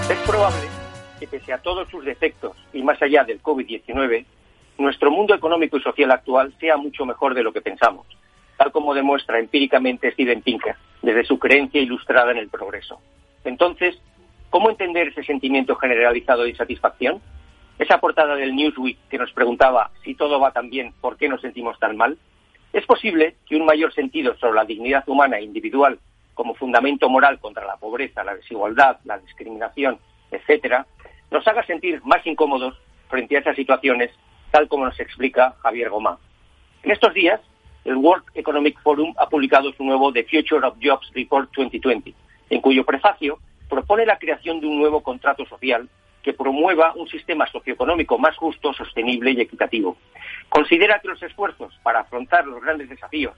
[0.10, 0.68] Es probable
[1.20, 4.26] que pese a todos sus defectos y más allá del COVID-19,
[4.78, 8.06] nuestro mundo económico y social actual sea mucho mejor de lo que pensamos,
[8.58, 13.00] tal como demuestra empíricamente Steven Pinker desde su creencia ilustrada en el progreso.
[13.44, 14.00] Entonces,
[14.54, 17.20] ¿Cómo entender ese sentimiento generalizado de insatisfacción?
[17.80, 21.42] Esa portada del Newsweek que nos preguntaba si todo va tan bien, ¿por qué nos
[21.42, 22.20] sentimos tan mal?
[22.72, 25.98] Es posible que un mayor sentido sobre la dignidad humana e individual
[26.36, 29.98] como fundamento moral contra la pobreza, la desigualdad, la discriminación,
[30.30, 30.86] etcétera,
[31.32, 34.12] nos haga sentir más incómodos frente a esas situaciones,
[34.52, 36.20] tal como nos explica Javier Gomá.
[36.84, 37.42] En estos días,
[37.86, 42.14] el World Economic Forum ha publicado su nuevo The Future of Jobs Report 2020,
[42.52, 43.40] en cuyo prefacio
[43.74, 45.90] propone la creación de un nuevo contrato social
[46.22, 49.98] que promueva un sistema socioeconómico más justo, sostenible y equitativo.
[50.48, 53.34] Considera que los esfuerzos para afrontar los grandes desafíos,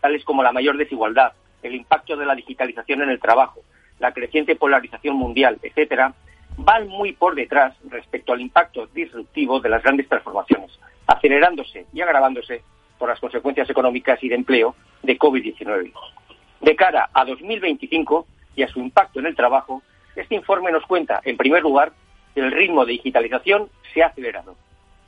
[0.00, 1.32] tales como la mayor desigualdad,
[1.64, 3.62] el impacto de la digitalización en el trabajo,
[3.98, 6.14] la creciente polarización mundial, etcétera,
[6.56, 10.70] van muy por detrás respecto al impacto disruptivo de las grandes transformaciones,
[11.08, 12.62] acelerándose y agravándose
[12.96, 15.92] por las consecuencias económicas y de empleo de COVID-19.
[16.60, 19.82] De cara a 2025, y a su impacto en el trabajo,
[20.16, 21.92] este informe nos cuenta, en primer lugar,
[22.34, 24.56] que el ritmo de digitalización se ha acelerado.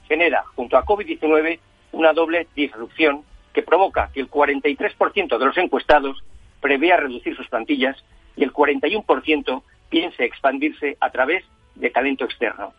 [0.09, 1.59] Genera, junto a COVID-19,
[1.93, 6.23] una doble disrupción que provoca que el 43% de los encuestados
[6.61, 8.03] prevea reducir sus plantillas
[8.37, 12.73] y el 41% piense expandirse a través de talento externo.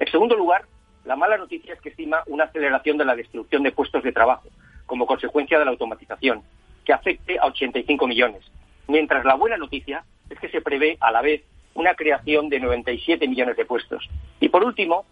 [0.00, 0.64] En segundo lugar,
[1.04, 4.48] la mala noticia es que estima una aceleración de la destrucción de puestos de trabajo
[4.86, 6.42] como consecuencia de la automatización,
[6.84, 8.42] que afecte a 85 millones,
[8.88, 11.42] mientras la buena noticia es que se prevé a la vez
[11.74, 14.08] una creación de 97 millones de puestos.
[14.40, 15.04] Y por último,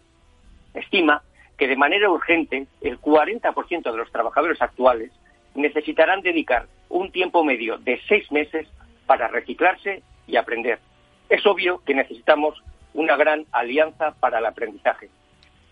[0.75, 1.23] estima
[1.57, 5.13] que de manera urgente el 40% de los trabajadores actuales
[5.55, 8.67] necesitarán dedicar un tiempo medio de seis meses
[9.07, 10.81] para reciclarse y aprender.
[11.29, 12.63] Es obvio que necesitamos
[12.95, 15.09] una gran alianza para el aprendizaje.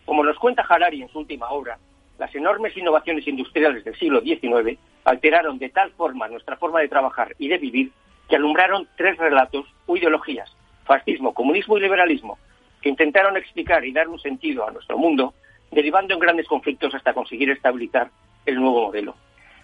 [0.04, 1.78] Como nos cuenta Harari en su última obra,
[2.18, 7.34] las enormes innovaciones industriales del siglo XIX alteraron de tal forma nuestra forma de trabajar
[7.38, 7.92] y de vivir
[8.28, 10.50] que alumbraron tres relatos o ideologías,
[10.84, 12.38] fascismo, comunismo y liberalismo,
[12.80, 15.34] que intentaron explicar y dar un sentido a nuestro mundo,
[15.70, 18.10] derivando en grandes conflictos hasta conseguir estabilizar
[18.46, 19.14] el nuevo modelo.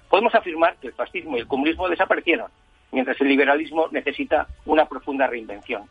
[0.09, 2.51] Podemos afirmar que el fascismo y el comunismo desaparecieron,
[2.93, 5.85] mientras el liberalismo necesita una profunda reinvención.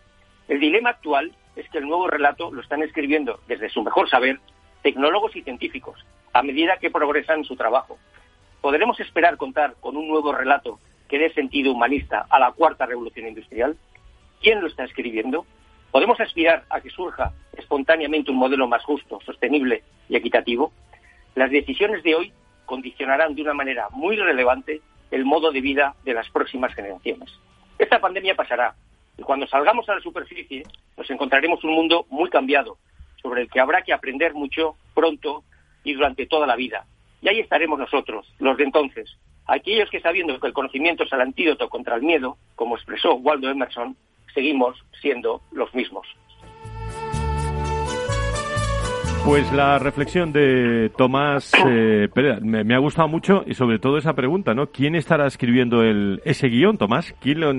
[0.47, 4.39] El dilema actual es que el nuevo relato lo están escribiendo desde su mejor saber
[4.81, 7.97] tecnólogos y científicos, a medida que progresan en su trabajo.
[8.61, 13.27] ¿Podremos esperar contar con un nuevo relato que dé sentido humanista a la cuarta revolución
[13.27, 13.77] industrial?
[14.41, 15.45] ¿Quién lo está escribiendo?
[15.91, 20.73] ¿Podemos aspirar a que surja espontáneamente un modelo más justo, sostenible y equitativo?
[21.35, 22.33] Las decisiones de hoy
[22.65, 27.29] condicionarán de una manera muy relevante el modo de vida de las próximas generaciones.
[27.77, 28.75] Esta pandemia pasará
[29.17, 30.63] y cuando salgamos a la superficie
[30.97, 32.77] nos encontraremos un mundo muy cambiado,
[33.21, 35.43] sobre el que habrá que aprender mucho pronto
[35.83, 36.85] y durante toda la vida.
[37.21, 41.21] Y ahí estaremos nosotros, los de entonces, aquellos que sabiendo que el conocimiento es el
[41.21, 43.95] antídoto contra el miedo, como expresó Waldo Emerson,
[44.33, 46.07] seguimos siendo los mismos.
[49.29, 52.09] Pues la reflexión de Tomás eh,
[52.41, 54.71] me, ha gustado mucho y sobre todo esa pregunta, ¿no?
[54.71, 57.13] ¿Quién estará escribiendo el, ese guion, Tomás?
[57.21, 57.51] ¿Quién lo,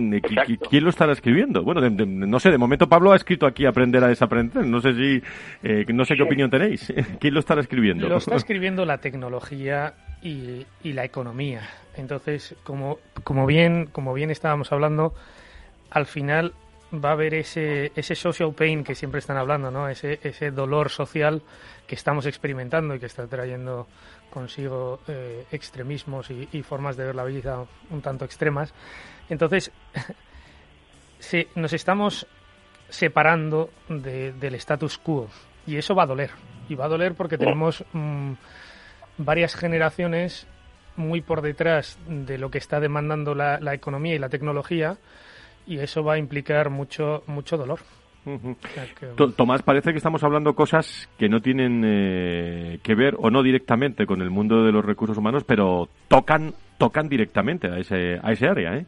[0.68, 1.62] ¿quién lo estará escribiendo?
[1.62, 4.66] Bueno, no sé, de momento Pablo ha escrito aquí Aprender a desaprender.
[4.66, 5.22] No sé si,
[5.62, 6.92] eh, no sé qué opinión tenéis.
[7.20, 8.08] ¿Quién lo estará escribiendo?
[8.08, 11.60] Lo está escribiendo la tecnología y, y la economía.
[11.96, 15.14] Entonces, como, como, bien, como bien estábamos hablando,
[15.88, 16.52] al final
[16.92, 19.88] va a haber ese, ese social pain que siempre están hablando, ¿no?
[19.88, 21.42] Ese, ese dolor social
[21.86, 23.86] que estamos experimentando y que está trayendo
[24.30, 28.72] consigo eh, extremismos y, formas de ver la vida un tanto extremas.
[29.28, 29.70] Entonces,
[31.18, 32.26] sí, nos estamos
[32.88, 35.28] separando del status quo
[35.66, 36.30] y eso va a doler.
[36.68, 38.32] Y va a doler porque tenemos mm,
[39.18, 40.46] varias generaciones
[40.96, 44.96] muy por detrás de lo que está demandando la, la economía y la tecnología
[45.66, 47.80] y eso va a implicar mucho, mucho dolor.
[49.36, 54.06] Tomás, parece que estamos hablando cosas que no tienen eh, que ver o no directamente
[54.06, 58.46] con el mundo de los recursos humanos, pero tocan tocan directamente a ese a ese
[58.46, 58.86] área, ¿eh?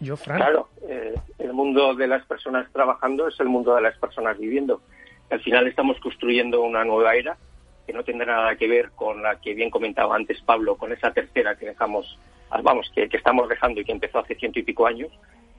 [0.00, 4.38] Yo, Claro, eh, el mundo de las personas trabajando es el mundo de las personas
[4.38, 4.80] viviendo.
[5.28, 7.36] Al final estamos construyendo una nueva era
[7.84, 11.10] que no tendrá nada que ver con la que bien comentaba antes Pablo, con esa
[11.10, 12.18] tercera que dejamos,
[12.62, 15.10] vamos, que estamos dejando y que empezó hace ciento y pico años,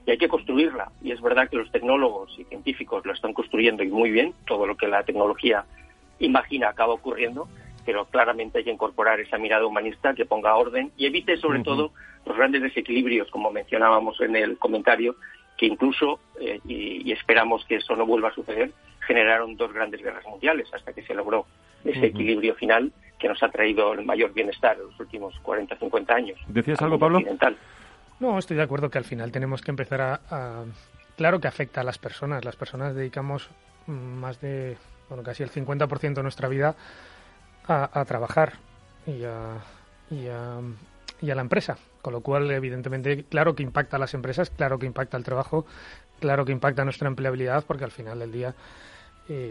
[0.09, 0.91] y hay que construirla.
[1.03, 4.65] Y es verdad que los tecnólogos y científicos lo están construyendo y muy bien, todo
[4.65, 5.65] lo que la tecnología
[6.17, 7.47] imagina acaba ocurriendo,
[7.85, 11.91] pero claramente hay que incorporar esa mirada humanista que ponga orden y evite sobre todo
[12.25, 15.15] los grandes desequilibrios, como mencionábamos en el comentario,
[15.55, 20.25] que incluso, eh, y, esperamos que eso no vuelva a suceder, generaron dos grandes guerras
[20.25, 21.45] mundiales hasta que se logró
[21.85, 26.15] ese equilibrio final que nos ha traído el mayor bienestar en los últimos 40, 50
[26.15, 26.39] años.
[26.47, 27.19] ¿Decías algo, Pablo?
[28.19, 30.65] No, estoy de acuerdo que al final tenemos que empezar a,
[31.15, 32.45] Claro que afecta a las personas.
[32.45, 33.49] Las personas dedicamos
[33.87, 34.77] más de,
[35.09, 36.75] bueno, casi el 50% de nuestra vida
[37.67, 38.53] a, trabajar
[39.05, 39.57] y a,
[40.09, 40.61] y, a,
[41.21, 41.77] y a la empresa.
[42.01, 45.65] Con lo cual, evidentemente, claro que impacta a las empresas, claro que impacta el trabajo,
[46.21, 48.55] claro que impacta nuestra empleabilidad, porque al final del día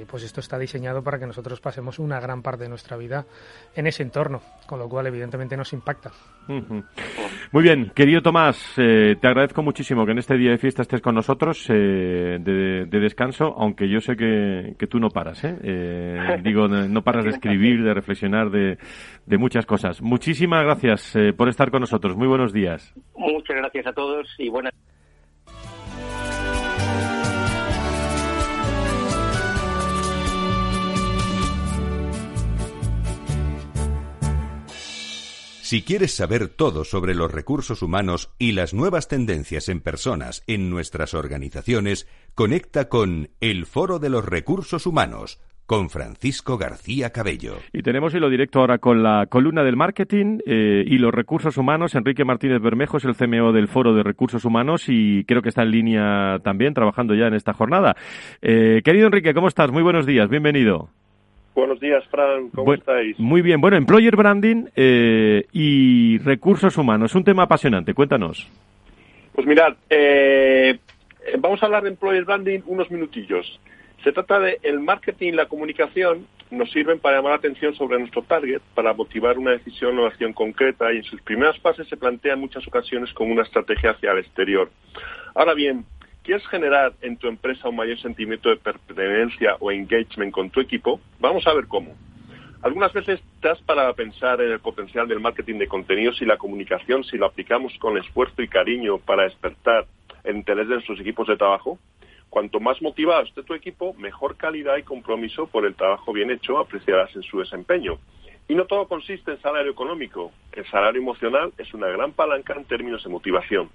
[0.09, 3.25] pues esto está diseñado para que nosotros pasemos una gran parte de nuestra vida
[3.75, 6.11] en ese entorno, con lo cual evidentemente nos impacta.
[7.53, 11.01] Muy bien, querido Tomás, eh, te agradezco muchísimo que en este día de fiesta estés
[11.01, 16.39] con nosotros eh, de, descanso, aunque yo sé que, tú no paras, ¿eh?
[16.43, 18.79] digo, no paras de escribir, de reflexionar, de,
[19.27, 20.03] de muchas cosas.
[20.03, 22.17] Muchísimas gracias por estar con nosotros.
[22.17, 22.95] Muy buenos días.
[23.17, 24.75] Muchas gracias a todos y buenas
[35.69, 40.71] Si quieres saber todo sobre los recursos humanos y las nuevas tendencias en personas en
[40.71, 47.57] nuestras organizaciones, conecta con El Foro de los Recursos Humanos con Francisco García Cabello.
[47.71, 51.95] Y tenemos hilo directo ahora con la columna del marketing eh, y los recursos humanos.
[51.95, 55.65] Enrique Martínez Bermejo es el CMO del Foro de Recursos Humanos y creo que está
[55.65, 57.95] en línea también trabajando ya en esta jornada.
[58.41, 59.71] Eh, querido Enrique, ¿cómo estás?
[59.71, 60.89] Muy buenos días, bienvenido.
[61.59, 62.51] Buenos días, Fran.
[62.51, 63.19] ¿Cómo estáis?
[63.19, 63.61] Muy bien.
[63.61, 67.17] Bueno, employer branding eh, y recursos humanos.
[67.17, 67.95] Un tema apasionante.
[67.95, 68.47] Cuéntanos.
[69.33, 70.79] Pues mirad, eh,
[71.29, 73.61] Eh, vamos a hablar de employer branding unos minutillos.
[74.05, 77.99] Se trata de el marketing y la comunicación nos sirven para llamar la atención sobre
[77.99, 81.97] nuestro target, para motivar una decisión o acción concreta y en sus primeras fases se
[81.97, 84.71] plantea en muchas ocasiones como una estrategia hacia el exterior.
[85.35, 85.85] Ahora bien,
[86.29, 91.01] ¿quieres generar en tu empresa un mayor sentimiento de pertenencia o engagement con tu equipo?
[91.21, 91.97] Vamos a ver cómo.
[92.61, 96.27] Algunas veces te has parado a pensar en el potencial del marketing de contenidos y
[96.27, 99.87] la comunicación si lo aplicamos con esfuerzo y cariño para despertar
[100.23, 101.79] el interés de nuestros equipos de trabajo.
[102.29, 106.59] Cuanto más motivado esté tu equipo, mejor calidad y compromiso por el trabajo bien hecho
[106.59, 108.01] apreciarás en su desempeño.
[108.49, 110.31] Y no todo consiste en salario económico.
[110.53, 113.71] El salario emocional es una gran palanca en términos de motivación.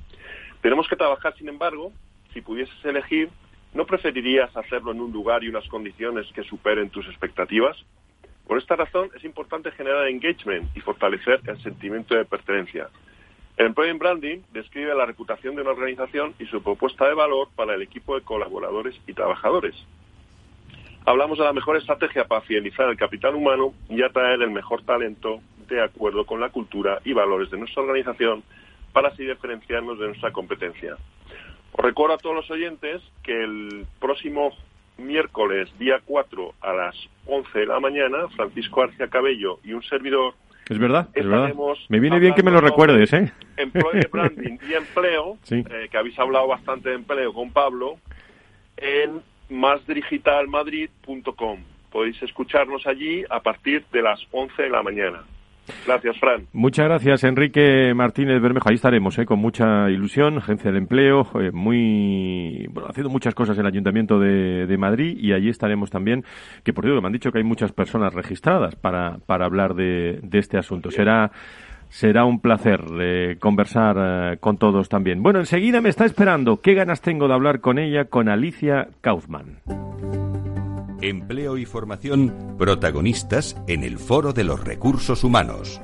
[0.62, 1.92] Tenemos que trabajar, sin embargo,
[2.34, 3.30] si pudieses elegir,
[3.74, 7.78] ¿no preferirías hacerlo en un lugar y unas condiciones que superen tus expectativas?
[8.48, 12.90] Por esta razón es importante generar engagement y fortalecer el sentimiento de pertenencia.
[13.56, 17.76] El Employee Branding describe la reputación de una organización y su propuesta de valor para
[17.76, 19.76] el equipo de colaboradores y trabajadores.
[21.06, 25.42] Hablamos de la mejor estrategia para fidelizar el capital humano y atraer el mejor talento
[25.68, 28.44] de acuerdo con la cultura y valores de nuestra organización
[28.92, 30.98] para así diferenciarnos de nuestra competencia.
[31.74, 34.52] Os recuerdo a todos los oyentes que el próximo
[34.98, 36.96] miércoles, día 4, a las
[37.26, 40.36] 11 de la mañana, Francisco Arcia Cabello y un servidor
[40.70, 41.54] es verdad, es verdad.
[41.90, 43.34] Me viene bien que me lo recuerdes, ¿eh?
[43.58, 47.98] Employee Branding y Empleo, eh, que habéis hablado bastante de empleo con Pablo,
[48.78, 51.60] en másdigitalmadrid.com.
[51.92, 55.26] Podéis escucharnos allí a partir de las 11 de la mañana.
[55.86, 56.48] Gracias, Fran.
[56.54, 58.70] Muchas gracias, Enrique Martínez Bermejo.
[58.70, 59.26] Ahí estaremos, ¿eh?
[59.26, 64.20] con mucha ilusión, Agencia de Empleo, eh, muy, bueno, haciendo muchas cosas en el Ayuntamiento
[64.20, 66.26] de, Madrid y allí estaremos también,
[66.64, 70.20] que por cierto me han dicho que hay muchas personas registradas para, para hablar de,
[70.34, 70.92] este asunto.
[70.92, 71.32] Será
[71.90, 75.22] será un placer eh, conversar eh, con todos también.
[75.22, 76.60] Bueno, enseguida me está esperando.
[76.60, 79.60] ¿Qué ganas tengo de hablar con ella, con Alicia Kaufman?
[81.04, 85.82] Empleo y formación protagonistas en el Foro de los Recursos Humanos.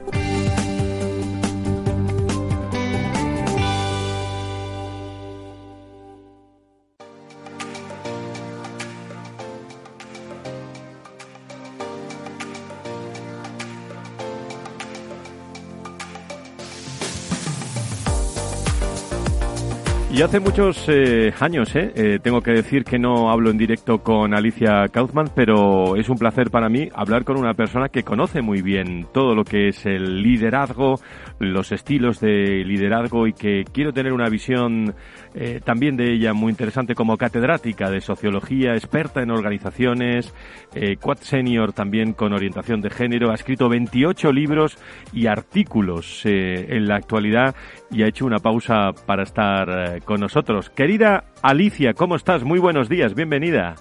[20.20, 24.00] Y hace muchos eh, años, eh, eh, tengo que decir que no hablo en directo
[24.00, 28.42] con Alicia Kaufman, pero es un placer para mí hablar con una persona que conoce
[28.42, 31.00] muy bien todo lo que es el liderazgo,
[31.40, 34.94] los estilos de liderazgo y que quiero tener una visión
[35.36, 40.34] eh, también de ella muy interesante como catedrática de sociología, experta en organizaciones,
[40.74, 44.78] eh, quad senior también con orientación de género, ha escrito 28 libros
[45.14, 47.56] y artículos eh, en la actualidad
[47.92, 50.70] y ha hecho una pausa para estar con nosotros.
[50.70, 52.44] Querida Alicia, ¿cómo estás?
[52.44, 53.76] Muy buenos días, bienvenida.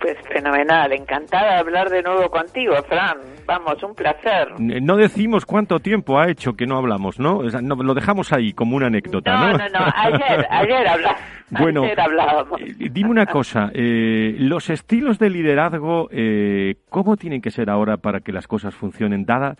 [0.00, 3.18] Pues fenomenal, encantada de hablar de nuevo contigo, Fran.
[3.44, 4.48] Vamos, un placer.
[4.58, 7.42] No decimos cuánto tiempo ha hecho que no hablamos, ¿no?
[7.42, 9.58] lo dejamos ahí como una anécdota, ¿no?
[9.58, 9.92] No, no, no.
[9.94, 10.86] Ayer, ayer,
[11.50, 12.60] bueno, ayer hablábamos.
[12.62, 17.98] Eh, dime una cosa, eh, los estilos de liderazgo, eh, ¿cómo tienen que ser ahora
[17.98, 19.56] para que las cosas funcionen, dada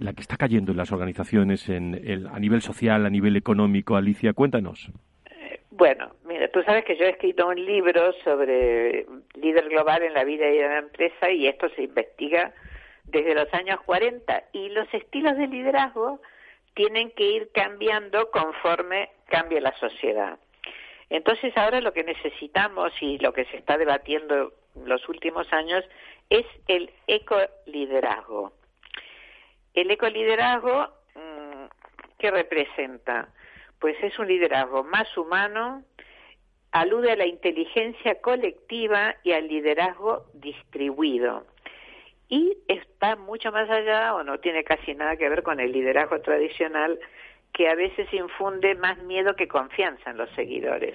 [0.00, 3.94] la que está cayendo en las organizaciones en el, a nivel social, a nivel económico?
[3.94, 4.90] Alicia, cuéntanos.
[5.70, 10.24] Bueno, mira, tú sabes que yo he escrito un libro sobre líder global en la
[10.24, 12.52] vida y en la empresa y esto se investiga
[13.04, 16.20] desde los años 40 y los estilos de liderazgo
[16.74, 20.38] tienen que ir cambiando conforme cambie la sociedad.
[21.08, 25.84] Entonces ahora lo que necesitamos y lo que se está debatiendo en los últimos años
[26.28, 28.52] es el ecoliderazgo.
[29.72, 31.64] El ecoliderazgo, mm,
[32.18, 33.28] ¿qué representa?
[33.78, 35.82] pues es un liderazgo más humano,
[36.80, 41.46] alude a la inteligencia colectiva y al liderazgo distribuido.
[42.28, 46.20] Y está mucho más allá, o no tiene casi nada que ver con el liderazgo
[46.20, 46.98] tradicional,
[47.54, 50.94] que a veces infunde más miedo que confianza en los seguidores.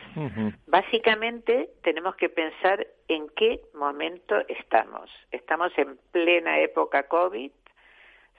[0.67, 5.09] Básicamente tenemos que pensar en qué momento estamos.
[5.31, 7.51] Estamos en plena época COVID,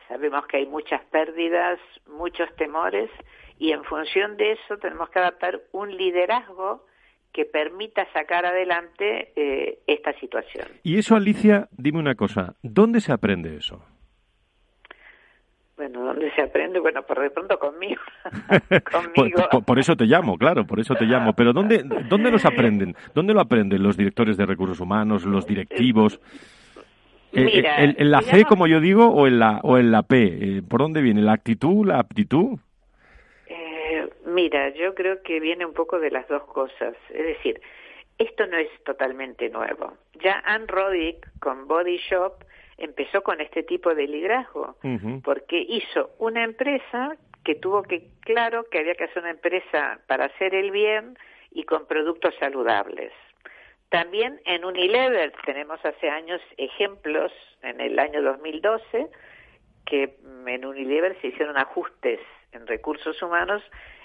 [0.07, 3.11] sabemos que hay muchas pérdidas, muchos temores,
[3.59, 6.85] y en función de eso tenemos que adaptar un liderazgo
[7.33, 10.67] que permita sacar adelante eh, esta situación.
[10.83, 13.83] Y eso, Alicia, dime una cosa, ¿dónde se aprende eso?
[15.77, 16.79] Bueno, ¿dónde se aprende?
[16.79, 18.01] Bueno, por de pronto conmigo.
[19.67, 21.33] por, eso te llamo, claro, por eso te llamo.
[21.33, 22.95] Pero ¿dónde, dónde los aprenden?
[23.15, 26.21] ¿Dónde lo aprenden los directores de recursos humanos, los directivos?
[27.33, 30.59] Eh, Mira, ¿En la C, como yo digo, o en la, o en la P?
[30.59, 31.23] Eh, ¿Por dónde viene?
[31.23, 32.59] ¿La actitud, la aptitud?
[34.25, 36.95] Mira, yo creo que viene un poco de las dos cosas.
[37.11, 37.61] Es decir,
[38.19, 39.97] esto no es totalmente nuevo.
[40.15, 42.45] Ya Anne Roddick con Body Shop
[42.77, 44.77] empezó con este tipo de liderazgo,
[45.25, 50.27] porque hizo una empresa que tuvo que, claro, que había que hacer una empresa para
[50.27, 51.19] hacer el bien
[51.51, 53.13] y con productos saludables.
[53.89, 59.09] También en Unilever tenemos hace años ejemplos, en el año 2012,
[59.85, 60.17] que
[60.47, 62.21] en Unilever se hicieron ajustes
[62.53, 63.63] en recursos humanos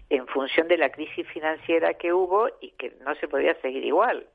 [0.09, 4.27] en función de la crisis financiera que hubo y que no se podía seguir igual.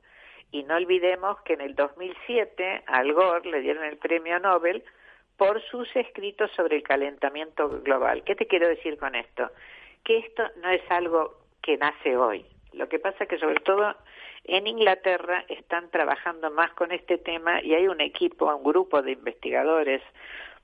[0.51, 4.85] Y no olvidemos que en el 2007 al Gore le dieron el premio Nobel
[5.37, 8.23] por sus escritos sobre el calentamiento global.
[8.25, 9.51] ¿Qué te quiero decir con esto?
[10.05, 12.45] Que esto no es algo que nace hoy.
[12.75, 13.95] Lo que pasa es que sobre todo
[14.45, 19.13] en Inglaterra están trabajando más con este tema y hay un equipo, un grupo de
[19.13, 20.03] investigadores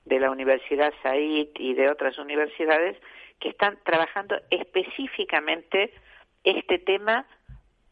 [0.05, 2.97] de la Universidad Said y de otras universidades
[3.39, 5.93] que están trabajando específicamente
[6.43, 7.25] este tema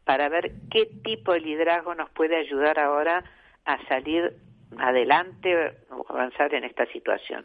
[0.04, 3.24] para ver qué tipo de liderazgo nos puede ayudar ahora
[3.64, 4.34] a salir
[4.78, 7.44] adelante o avanzar en esta situación.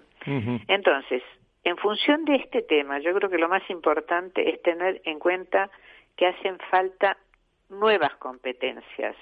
[0.68, 1.22] Entonces,
[1.64, 5.70] en función de este tema, yo creo que lo más importante es tener en cuenta
[6.16, 7.18] que hacen falta
[7.70, 9.16] nuevas competencias,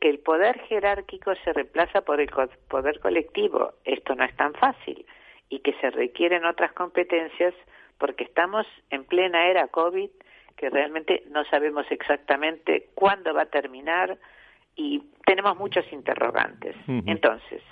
[0.00, 2.28] que el poder jerárquico se reemplaza por el
[2.68, 3.74] poder colectivo.
[3.84, 5.06] Esto no es tan fácil
[5.48, 7.54] y que se requieren otras competencias
[8.02, 10.10] porque estamos en plena era COVID
[10.56, 14.18] que realmente no sabemos exactamente cuándo va a terminar
[14.74, 16.74] y tenemos muchos interrogantes.
[17.06, 17.62] Entonces,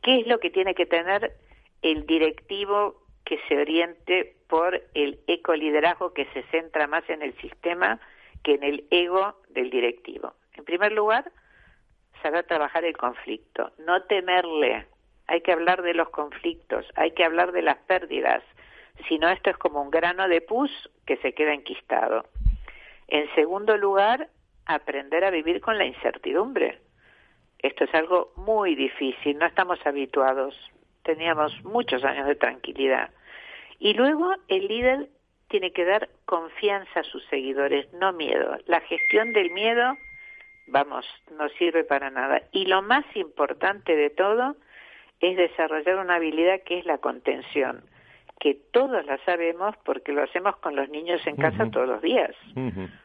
[0.00, 1.32] ¿qué es lo que tiene que tener
[1.82, 7.98] el directivo que se oriente por el ecoliderazgo que se centra más en el sistema
[8.44, 10.34] que en el ego del directivo?
[10.52, 11.32] En primer lugar,
[12.22, 14.86] saber trabajar el conflicto, no temerle.
[15.26, 18.44] Hay que hablar de los conflictos, hay que hablar de las pérdidas,
[19.08, 20.70] si no esto es como un grano de pus
[21.06, 22.24] que se queda enquistado.
[23.08, 24.28] En segundo lugar,
[24.66, 26.80] aprender a vivir con la incertidumbre.
[27.58, 30.54] Esto es algo muy difícil, no estamos habituados.
[31.02, 33.10] Teníamos muchos años de tranquilidad.
[33.78, 35.08] Y luego el líder
[35.48, 38.56] tiene que dar confianza a sus seguidores, no miedo.
[38.66, 39.96] La gestión del miedo,
[40.66, 42.42] vamos, no sirve para nada.
[42.52, 44.56] Y lo más importante de todo
[45.20, 47.84] es desarrollar una habilidad que es la contención
[48.44, 52.36] que todos la sabemos porque lo hacemos con los niños en casa todos los días.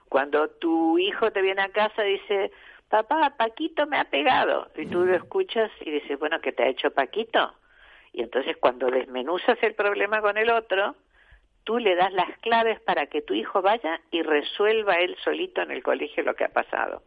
[0.10, 2.52] Cuando tu hijo te viene a casa y dice,
[2.90, 6.68] papá, Paquito me ha pegado, y tú lo escuchas y dices, bueno, ¿qué te ha
[6.68, 7.54] hecho Paquito?
[8.12, 10.98] Y entonces cuando desmenuzas el problema con el otro,
[11.64, 15.72] tú le das las claves para que tu hijo vaya y resuelva él solito en
[15.72, 17.02] el colegio lo que ha pasado.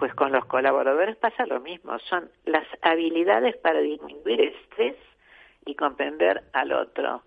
[0.00, 4.96] Pues con los colaboradores pasa lo mismo, son las habilidades para disminuir estrés
[5.64, 7.22] y comprender al otro.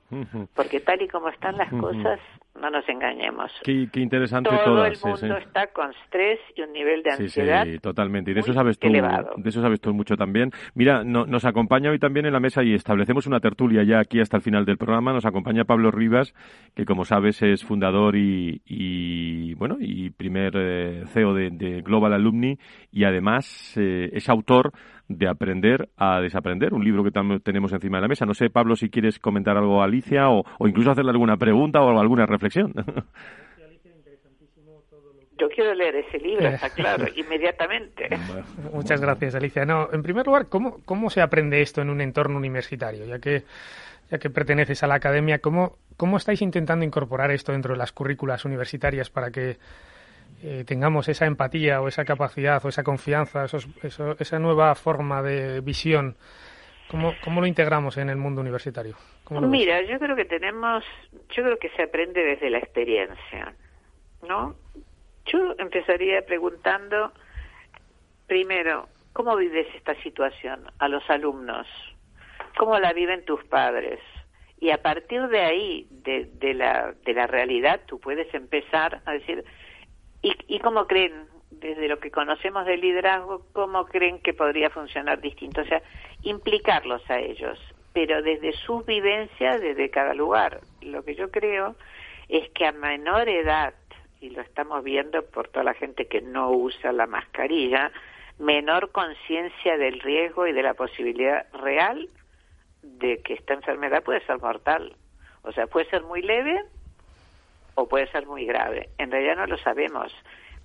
[0.55, 2.20] Porque tal y como están las cosas,
[2.60, 3.51] no nos engañemos.
[3.64, 7.66] Qué, interesante Todo el mundo está con estrés y un nivel de ansiedad.
[7.66, 8.32] Sí, totalmente.
[8.32, 10.51] Y de eso sabes tú, de eso sabes tú mucho también.
[10.74, 14.38] Mira, nos acompaña hoy también en la mesa y establecemos una tertulia ya aquí hasta
[14.38, 15.14] el final del programa.
[15.14, 16.34] Nos acompaña Pablo Rivas,
[16.76, 22.57] que como sabes es fundador y, bueno y primer eh, CEO de, Global Alumni
[22.91, 24.72] y además eh, es autor
[25.10, 27.12] de aprender a desaprender, un libro que
[27.43, 28.28] tenemos encima de la mesa.
[28.28, 31.99] No sé, Pablo, si quieres comentar algo a Alicia o, incluso hacerle alguna pregunta o
[31.99, 32.73] alguna reflexión.
[35.37, 38.09] Yo quiero leer ese libro, está claro, inmediatamente.
[38.73, 39.63] Muchas gracias, Alicia.
[39.63, 43.05] No, en primer lugar, ¿cómo, ¿cómo se aprende esto en un entorno universitario?
[43.05, 43.43] Ya que,
[44.11, 47.93] ya que perteneces a la academia, ¿cómo, ¿cómo estáis intentando incorporar esto dentro de las
[47.93, 49.57] currículas universitarias para que
[50.43, 53.45] eh, tengamos esa empatía o esa capacidad o esa confianza,
[54.19, 56.15] esa nueva forma de visión,
[56.89, 58.95] ¿cómo, ¿cómo, lo integramos en el mundo universitario?
[59.29, 60.83] Mira, yo creo que tenemos,
[61.29, 63.53] yo creo que se aprende desde la experiencia,
[64.27, 64.55] ¿no?
[65.25, 67.13] Yo empezaría preguntando,
[68.27, 71.67] primero, ¿cómo vives esta situación a los alumnos?
[72.57, 73.99] ¿Cómo la viven tus padres?
[74.59, 79.13] Y a partir de ahí, de, de, la, de la realidad, tú puedes empezar a
[79.13, 79.45] decir,
[80.21, 85.19] ¿Y, ¿Y cómo creen, desde lo que conocemos del liderazgo, cómo creen que podría funcionar
[85.19, 85.61] distinto?
[85.61, 85.81] O sea,
[86.23, 87.59] implicarlos a ellos,
[87.93, 90.61] pero desde su vivencia, desde cada lugar.
[90.81, 91.75] Lo que yo creo
[92.27, 93.73] es que a menor edad,
[94.21, 97.91] y lo estamos viendo por toda la gente que no usa la mascarilla,
[98.37, 102.07] menor conciencia del riesgo y de la posibilidad real
[102.81, 104.95] de que esta enfermedad puede ser mortal.
[105.43, 106.61] O sea, puede ser muy leve
[107.75, 108.89] o puede ser muy grave.
[108.97, 110.13] En realidad no lo sabemos.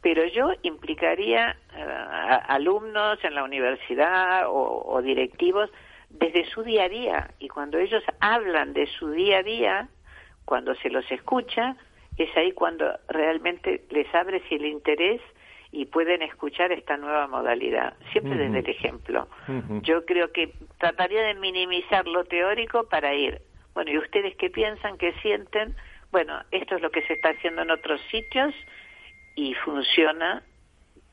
[0.05, 5.71] Pero yo implicaría eh, alumnos en la universidad o, directivos
[6.11, 7.31] desde su día a día.
[7.39, 9.89] Y cuando ellos hablan de su día a día,
[10.45, 11.77] cuando se los escucha,
[12.19, 15.23] es ahí cuando realmente les abre el interés
[15.73, 19.27] y pueden escuchar esta nueva modalidad, siempre desde el ejemplo.
[19.81, 23.41] Yo creo que trataría de minimizar lo teórico para ir,
[23.73, 25.75] bueno, ¿y ustedes qué piensan, qué sienten?
[26.13, 28.55] Bueno, esto es lo que se está haciendo en otros sitios
[29.35, 30.43] y funciona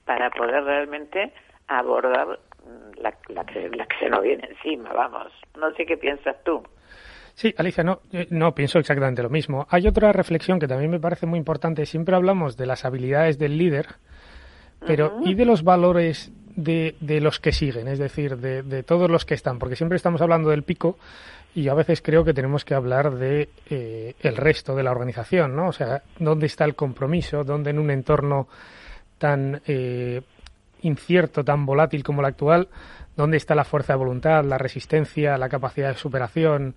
[0.06, 1.34] para poder realmente
[1.68, 2.40] abordar
[2.98, 5.32] la, la, que, la que se nos viene encima, vamos.
[5.58, 6.62] No sé qué piensas tú.
[7.34, 9.66] Sí, Alicia, no, no pienso exactamente lo mismo.
[9.70, 11.86] Hay otra reflexión que también me parece muy importante.
[11.86, 13.88] Siempre hablamos de las habilidades del líder,
[14.86, 17.88] pero ¿y de los valores de, de los que siguen?
[17.88, 20.98] Es decir, de, de, todos los que están, porque siempre estamos hablando del pico
[21.54, 25.56] y a veces creo que tenemos que hablar de eh, el resto de la organización,
[25.56, 25.68] ¿no?
[25.68, 27.44] O sea, ¿dónde está el compromiso?
[27.44, 28.48] ¿Dónde en un entorno
[29.18, 30.22] tan eh,
[30.82, 32.70] incierto, tan volátil como el actual,
[33.18, 36.76] dónde está la fuerza de voluntad, la resistencia, la capacidad de superación,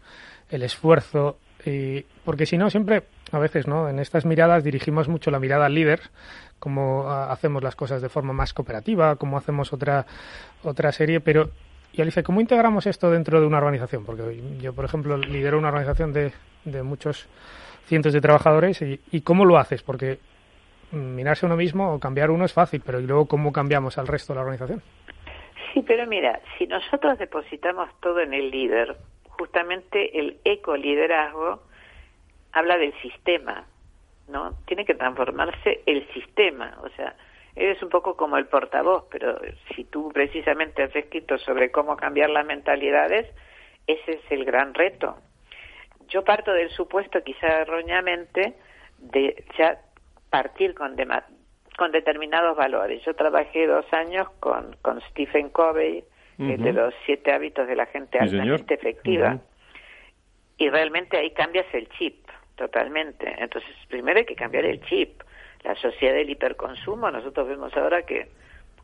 [0.51, 1.39] el esfuerzo?
[1.65, 3.89] Eh, porque si no, siempre, a veces, ¿no?
[3.89, 6.01] En estas miradas dirigimos mucho la mirada al líder,
[6.65, 10.07] cómo hacemos las cosas de forma más cooperativa, cómo hacemos otra,
[10.63, 11.51] otra serie, pero
[11.93, 14.07] y Alicia, ¿cómo integramos esto dentro de una organización?
[14.07, 16.33] Porque yo, por ejemplo, lidero una organización de,
[16.65, 17.29] de muchos
[17.85, 19.83] cientos de trabajadores y, y, ¿cómo lo haces?
[19.83, 20.19] Porque
[20.91, 24.33] mirarse uno mismo o cambiar uno es fácil, pero ¿y luego cómo cambiamos al resto
[24.33, 24.83] de la organización?
[25.73, 28.97] Sí, pero mira, si nosotros depositamos todo en el líder,
[29.29, 31.63] justamente el ecoliderazgo
[32.53, 33.67] habla del sistema,
[34.29, 34.55] ¿no?
[34.67, 37.15] Tiene que transformarse el sistema, o sea,
[37.57, 39.39] eres un poco como el portavoz, pero
[39.75, 43.31] si tú precisamente has escrito sobre cómo cambiar las mentalidades,
[43.87, 45.17] ese es el gran reto.
[46.09, 48.55] Yo parto del supuesto, quizá erróneamente,
[48.99, 49.79] de ya
[50.31, 50.97] partir con,
[51.77, 53.03] con determinados valores.
[53.05, 56.05] Yo trabajé dos años con, con Stephen Covey,
[56.39, 56.57] uh -huh.
[56.59, 59.41] de los siete hábitos de la gente altamente efectiva, Uh -huh.
[60.59, 62.24] y realmente ahí cambias el chip
[62.57, 63.35] totalmente.
[63.39, 65.23] Entonces, primero hay que cambiar el chip
[65.65, 68.29] la sociedad del hiperconsumo, nosotros vemos ahora que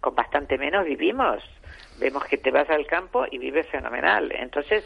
[0.01, 1.45] con bastante menos vivimos.
[2.01, 4.33] Vemos que te vas al campo y vives fenomenal.
[4.33, 4.83] Entonces,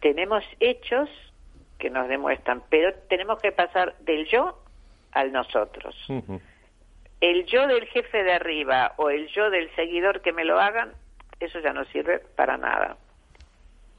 [0.00, 1.08] tenemos hechos
[1.78, 4.58] que nos demuestran, pero tenemos que pasar del yo
[5.12, 5.94] al nosotros.
[6.08, 6.40] Uh -huh.
[7.20, 10.92] El yo del jefe de arriba o el yo del seguidor que me lo hagan,
[11.38, 12.96] eso ya no sirve para nada.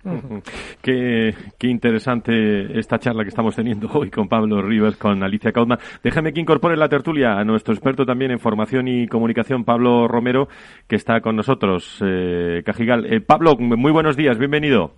[0.82, 5.80] Qué, qué, interesante esta charla que estamos teniendo hoy con Pablo Rivers, con Alicia Caudma.
[6.04, 10.48] Déjame que incorpore la tertulia a nuestro experto también en formación y comunicación, Pablo Romero,
[10.88, 13.06] que está con nosotros, eh, Cajigal.
[13.12, 14.92] Eh, Pablo, muy buenos días, bienvenido.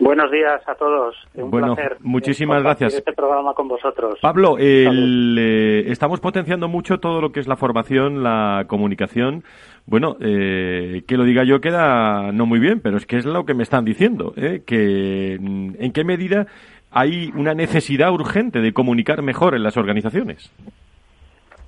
[0.00, 1.14] Buenos días a todos.
[1.34, 2.94] Un bueno, placer muchísimas gracias.
[2.94, 4.18] Este programa con vosotros.
[4.22, 9.44] Pablo, el, eh, estamos potenciando mucho todo lo que es la formación, la comunicación.
[9.84, 13.44] Bueno, eh, que lo diga yo queda no muy bien, pero es que es lo
[13.44, 14.62] que me están diciendo, ¿eh?
[14.66, 16.46] que en qué medida
[16.90, 20.50] hay una necesidad urgente de comunicar mejor en las organizaciones.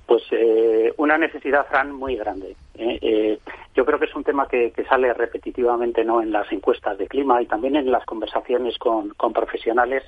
[0.07, 2.55] Pues eh, una necesidad, Fran, muy grande.
[2.75, 2.99] ¿Eh?
[3.01, 3.39] Eh,
[3.75, 7.41] yo creo que es un tema que, sale repetitivamente no en las encuestas de clima
[7.41, 10.03] y también en las conversaciones con, profesionales.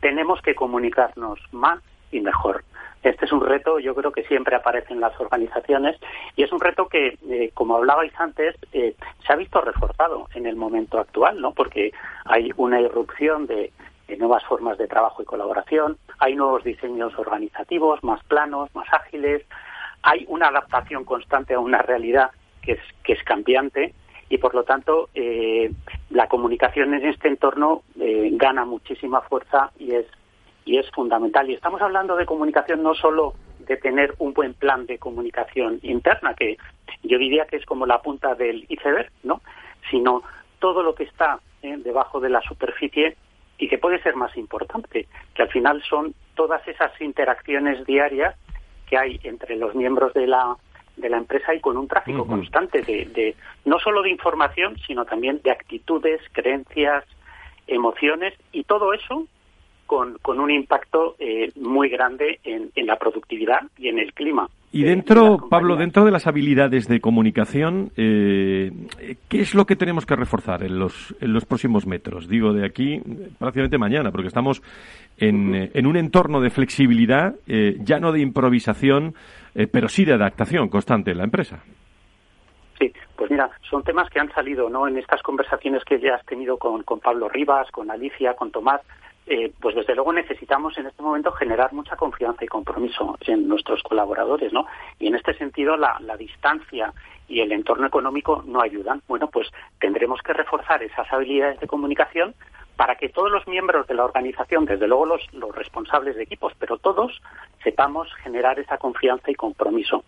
[0.00, 1.80] Tenemos que comunicarnos más
[2.10, 2.64] y mejor.
[3.02, 5.96] Este es un reto, yo creo que siempre aparece en las organizaciones
[6.34, 10.56] y es un reto que, eh, como hablabais antes, se ha visto reforzado en el
[10.56, 11.52] momento actual, ¿no?
[11.52, 11.92] Porque
[12.24, 13.72] hay una irrupción de,
[14.18, 19.44] nuevas formas de trabajo y colaboración, hay nuevos diseños organizativos más planos, más ágiles,
[20.02, 22.30] hay una adaptación constante a una realidad
[22.62, 23.94] que es, que es cambiante
[24.28, 25.70] y, por lo tanto, eh,
[26.10, 30.06] la comunicación en este entorno eh, gana muchísima fuerza y es
[30.68, 31.48] y es fundamental.
[31.48, 36.34] Y estamos hablando de comunicación no solo de tener un buen plan de comunicación interna,
[36.34, 36.58] que
[37.02, 39.40] yo diría que es como la punta del iceberg, ¿no?
[39.90, 40.22] Sino
[40.58, 43.16] todo lo que está eh, debajo de la superficie
[43.56, 48.36] y que puede ser más importante, que al final son todas esas interacciones diarias
[48.88, 50.56] que hay entre los miembros de la
[50.96, 52.28] de la empresa y con un tráfico uh -huh.
[52.28, 57.04] constante de, de no solo de información, sino también de actitudes, creencias,
[57.68, 59.26] emociones y todo eso
[59.86, 64.48] con, con un impacto eh, muy grande en, en, la productividad y en el clima.
[64.70, 68.70] Y dentro, de Pablo, dentro de las habilidades de comunicación, eh,
[69.28, 72.28] ¿qué es lo que tenemos que reforzar en los, en los próximos metros?
[72.28, 73.00] Digo, de aquí
[73.38, 74.62] prácticamente mañana, porque estamos
[75.16, 75.70] en, uh -huh.
[75.72, 79.14] en un entorno de flexibilidad, eh, ya no de improvisación,
[79.72, 81.64] pero sí de adaptación constante en la empresa.
[82.78, 84.86] Sí, pues mira, son temas que han salido ¿no?
[84.86, 88.82] en estas conversaciones que ya has tenido con, con Pablo Rivas, con Alicia, con Tomás,
[89.28, 93.82] eh, pues desde luego necesitamos en este momento generar mucha confianza y compromiso en nuestros
[93.82, 94.66] colaboradores, ¿no?
[94.98, 96.92] Y en este sentido la, distancia
[97.28, 99.02] y el entorno económico no ayudan.
[99.06, 99.48] Bueno, pues
[99.78, 102.34] tendremos que reforzar esas habilidades de comunicación
[102.76, 106.54] para que todos los miembros de la organización, desde luego los, los responsables de equipos,
[106.58, 107.20] pero todos
[107.62, 110.04] sepamos generar esa confianza y compromiso.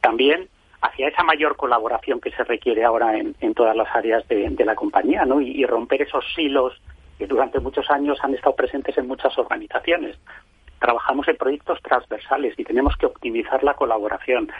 [0.00, 0.48] También
[0.82, 5.24] hacia esa mayor colaboración que se requiere ahora en, todas las áreas de, la compañía,
[5.24, 5.40] ¿no?
[5.40, 6.80] Y, romper esos silos
[7.20, 10.16] que durante muchos años han estado presentes en muchas organizaciones.
[10.78, 14.50] Trabajamos en proyectos transversales y tenemos que optimizar la colaboración.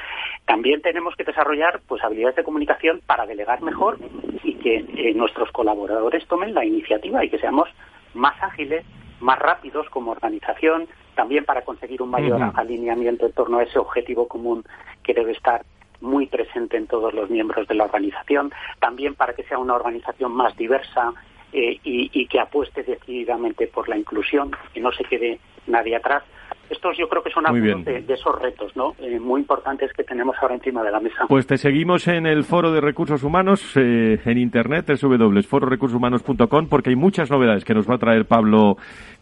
[0.45, 3.97] También tenemos que desarrollar pues habilidades de comunicación para delegar mejor
[4.45, 7.71] y que eh, nuestros colaboradores tomen la iniciativa y que seamos
[8.13, 8.85] más ágiles,
[9.21, 14.29] más rápidos como organización, también para conseguir un mayor alineamiento en torno a ese objetivo
[14.29, 14.65] común
[15.03, 15.63] que debe estar
[16.03, 20.33] muy presente en todos los miembros de la organización, también para que sea una organización
[20.33, 21.15] más diversa
[21.53, 26.23] eh, y, que apueste decididamente por la inclusión, que no se quede nadie atrás.
[26.69, 28.95] Estos yo creo que son algunos de, esos retos ¿no?
[29.01, 31.27] Eh, muy importantes que tenemos ahora encima de la mesa.
[31.29, 36.97] Pues te seguimos en el Foro de Recursos Humanos eh, en Internet, www.fororecursoshumanos.com, porque hay
[36.97, 38.77] muchas novedades que nos va a traer Pablo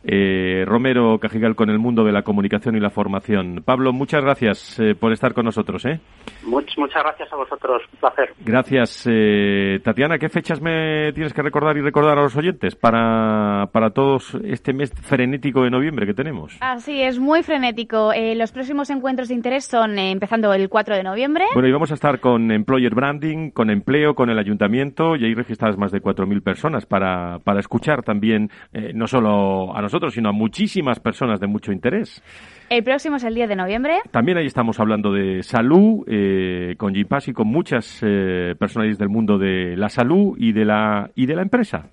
[0.05, 3.63] eh, Romero Cajigal con el mundo de la comunicación y la formación.
[3.65, 5.85] Pablo, muchas gracias eh, por estar con nosotros.
[5.87, 6.01] ¿eh?
[6.45, 8.33] muchas gracias a vosotros, un placer.
[8.41, 9.07] Gracias.
[9.11, 13.91] Eh, Tatiana, ¿qué fechas me tienes que recordar y recordar a los oyentes para, para
[13.91, 16.28] todos este mes frenético de noviembre que tenemos?
[16.61, 18.13] Así es, muy frenético.
[18.35, 21.45] los próximos encuentros de interés son empezando el 4 de noviembre.
[21.55, 25.35] Bueno, y vamos a estar con Employer Branding, con empleo, con el ayuntamiento y hay
[25.35, 28.51] registradas más de 4.000 personas para, para escuchar también
[28.95, 32.23] no solo a nosotros, sino a muchísimas personas de mucho interés.
[32.71, 34.01] El próximo es el 10 de noviembre.
[34.11, 39.09] También ahí estamos hablando de salud, eh, con Jim y con muchas eh, personalidades del
[39.09, 41.87] mundo de la salud y de la, y de la empresa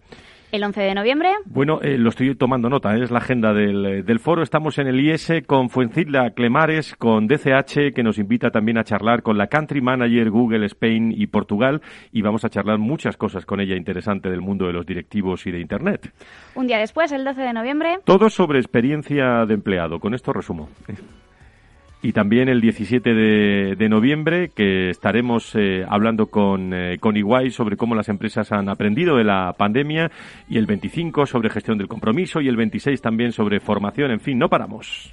[0.52, 1.30] el 11 de noviembre.
[1.46, 3.04] Bueno, eh, lo estoy tomando nota, ¿eh?
[3.04, 4.44] es la agenda eh, del, foro.
[4.44, 9.22] Estamos en el IS con Fuencilla Clemares, con DCH, que nos invita también a charlar
[9.22, 11.82] con la Country Manager Google Spain y Portugal,
[12.12, 15.52] y vamos a charlar muchas cosas con ella interesante del mundo de los directivos y
[15.52, 16.12] de Internet.
[16.56, 18.00] Un día después, el 12 de noviembre.
[18.04, 20.00] Todo sobre experiencia de empleado.
[20.00, 20.70] Con esto resumo
[22.02, 27.78] y también el 17 de, noviembre que estaremos eh, hablando con, eh, con Iguay sobre
[27.78, 30.12] cómo las empresas han aprendido de la pandemia
[30.50, 34.38] y el 25 sobre gestión del compromiso y el 26 también sobre formación, en fin,
[34.38, 35.12] no paramos.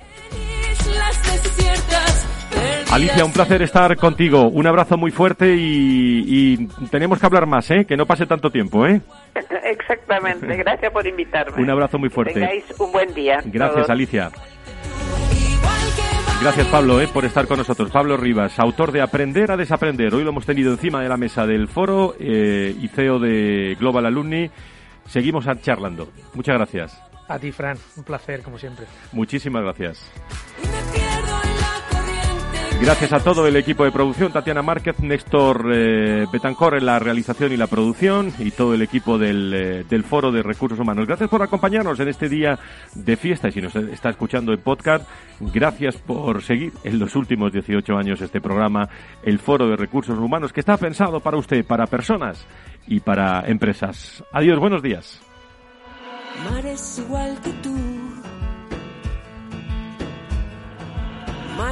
[2.92, 4.48] Alicia, un placer estar contigo.
[4.48, 7.86] Un abrazo muy fuerte y, tenemos que hablar más, ¿eh?
[7.86, 9.00] Que no pase tanto tiempo, ¿eh?
[9.64, 10.56] Exactamente.
[10.56, 11.62] Gracias por invitarme.
[11.62, 12.34] Un abrazo muy fuerte.
[12.34, 13.38] Tengáis un buen día.
[13.46, 14.30] Gracias, Alicia.
[16.42, 17.92] Gracias Pablo eh, por estar con nosotros.
[17.92, 20.12] Pablo Rivas, autor de Aprender a Desaprender.
[20.12, 24.06] Hoy lo hemos tenido encima de la mesa del foro eh, y CEO de Global
[24.06, 24.50] Alumni.
[25.06, 26.08] Seguimos charlando.
[26.34, 27.00] Muchas gracias.
[27.28, 27.78] A ti, Fran.
[27.96, 28.86] Un placer, como siempre.
[29.12, 30.10] Muchísimas gracias.
[32.82, 37.52] Gracias a todo el equipo de producción, Tatiana Márquez, Néstor eh, Betancor en la realización
[37.52, 41.06] y la producción y todo el equipo del, eh, del, Foro de Recursos Humanos.
[41.06, 42.58] Gracias por acompañarnos en este día
[42.96, 45.08] de fiesta y si nos está escuchando en podcast,
[45.38, 48.88] gracias por seguir en los últimos 18 años este programa,
[49.22, 52.44] el Foro de Recursos Humanos, que está pensado para usted, para personas
[52.88, 54.24] y para empresas.
[54.32, 55.20] Adiós, buenos días.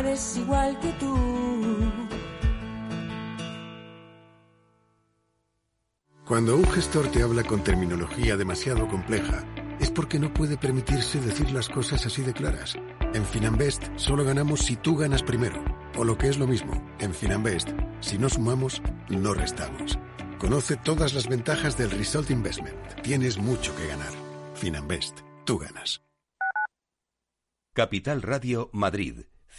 [0.07, 1.17] Es igual que tú.
[6.27, 9.45] Cuando un gestor te habla con terminología demasiado compleja,
[9.81, 12.77] es porque no puede permitirse decir las cosas así de claras.
[13.15, 15.65] En Finanbest solo ganamos si tú ganas primero.
[15.99, 17.71] O lo que es lo mismo, en Finanbest,
[18.01, 19.99] si no sumamos, no restamos.
[20.39, 23.03] Conoce todas las ventajas del Result Investment.
[23.03, 24.13] Tienes mucho que ganar.
[24.55, 26.01] Finanbest, tú ganas.
[27.75, 29.30] Capital Radio Madrid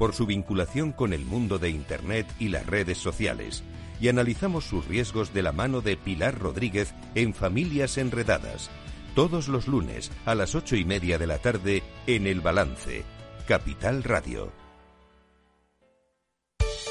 [0.00, 3.62] por su vinculación con el mundo de Internet y las redes sociales,
[4.00, 8.70] y analizamos sus riesgos de la mano de Pilar Rodríguez en Familias Enredadas,
[9.14, 13.04] todos los lunes a las ocho y media de la tarde en El Balance,
[13.46, 14.50] Capital Radio.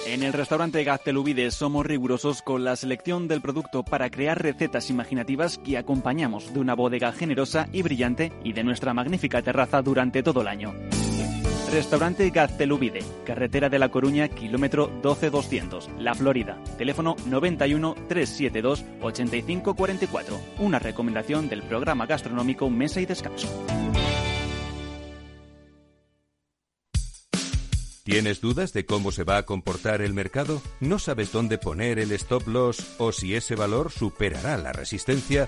[0.05, 5.57] En el restaurante Gaztelubides somos rigurosos con la selección del producto para crear recetas imaginativas
[5.57, 10.41] que acompañamos de una bodega generosa y brillante y de nuestra magnífica terraza durante todo
[10.41, 10.75] el año.
[11.69, 16.57] Restaurante Gaztelubide, carretera de La Coruña, kilómetro 12200, La Florida.
[16.77, 20.39] Teléfono 91 372 8544.
[20.59, 23.47] Una recomendación del programa gastronómico Mesa y Descanso.
[28.03, 30.63] ¿Tienes dudas de cómo se va a comportar el mercado?
[30.79, 35.47] ¿No sabes dónde poner el stop loss o si ese valor superará la resistencia?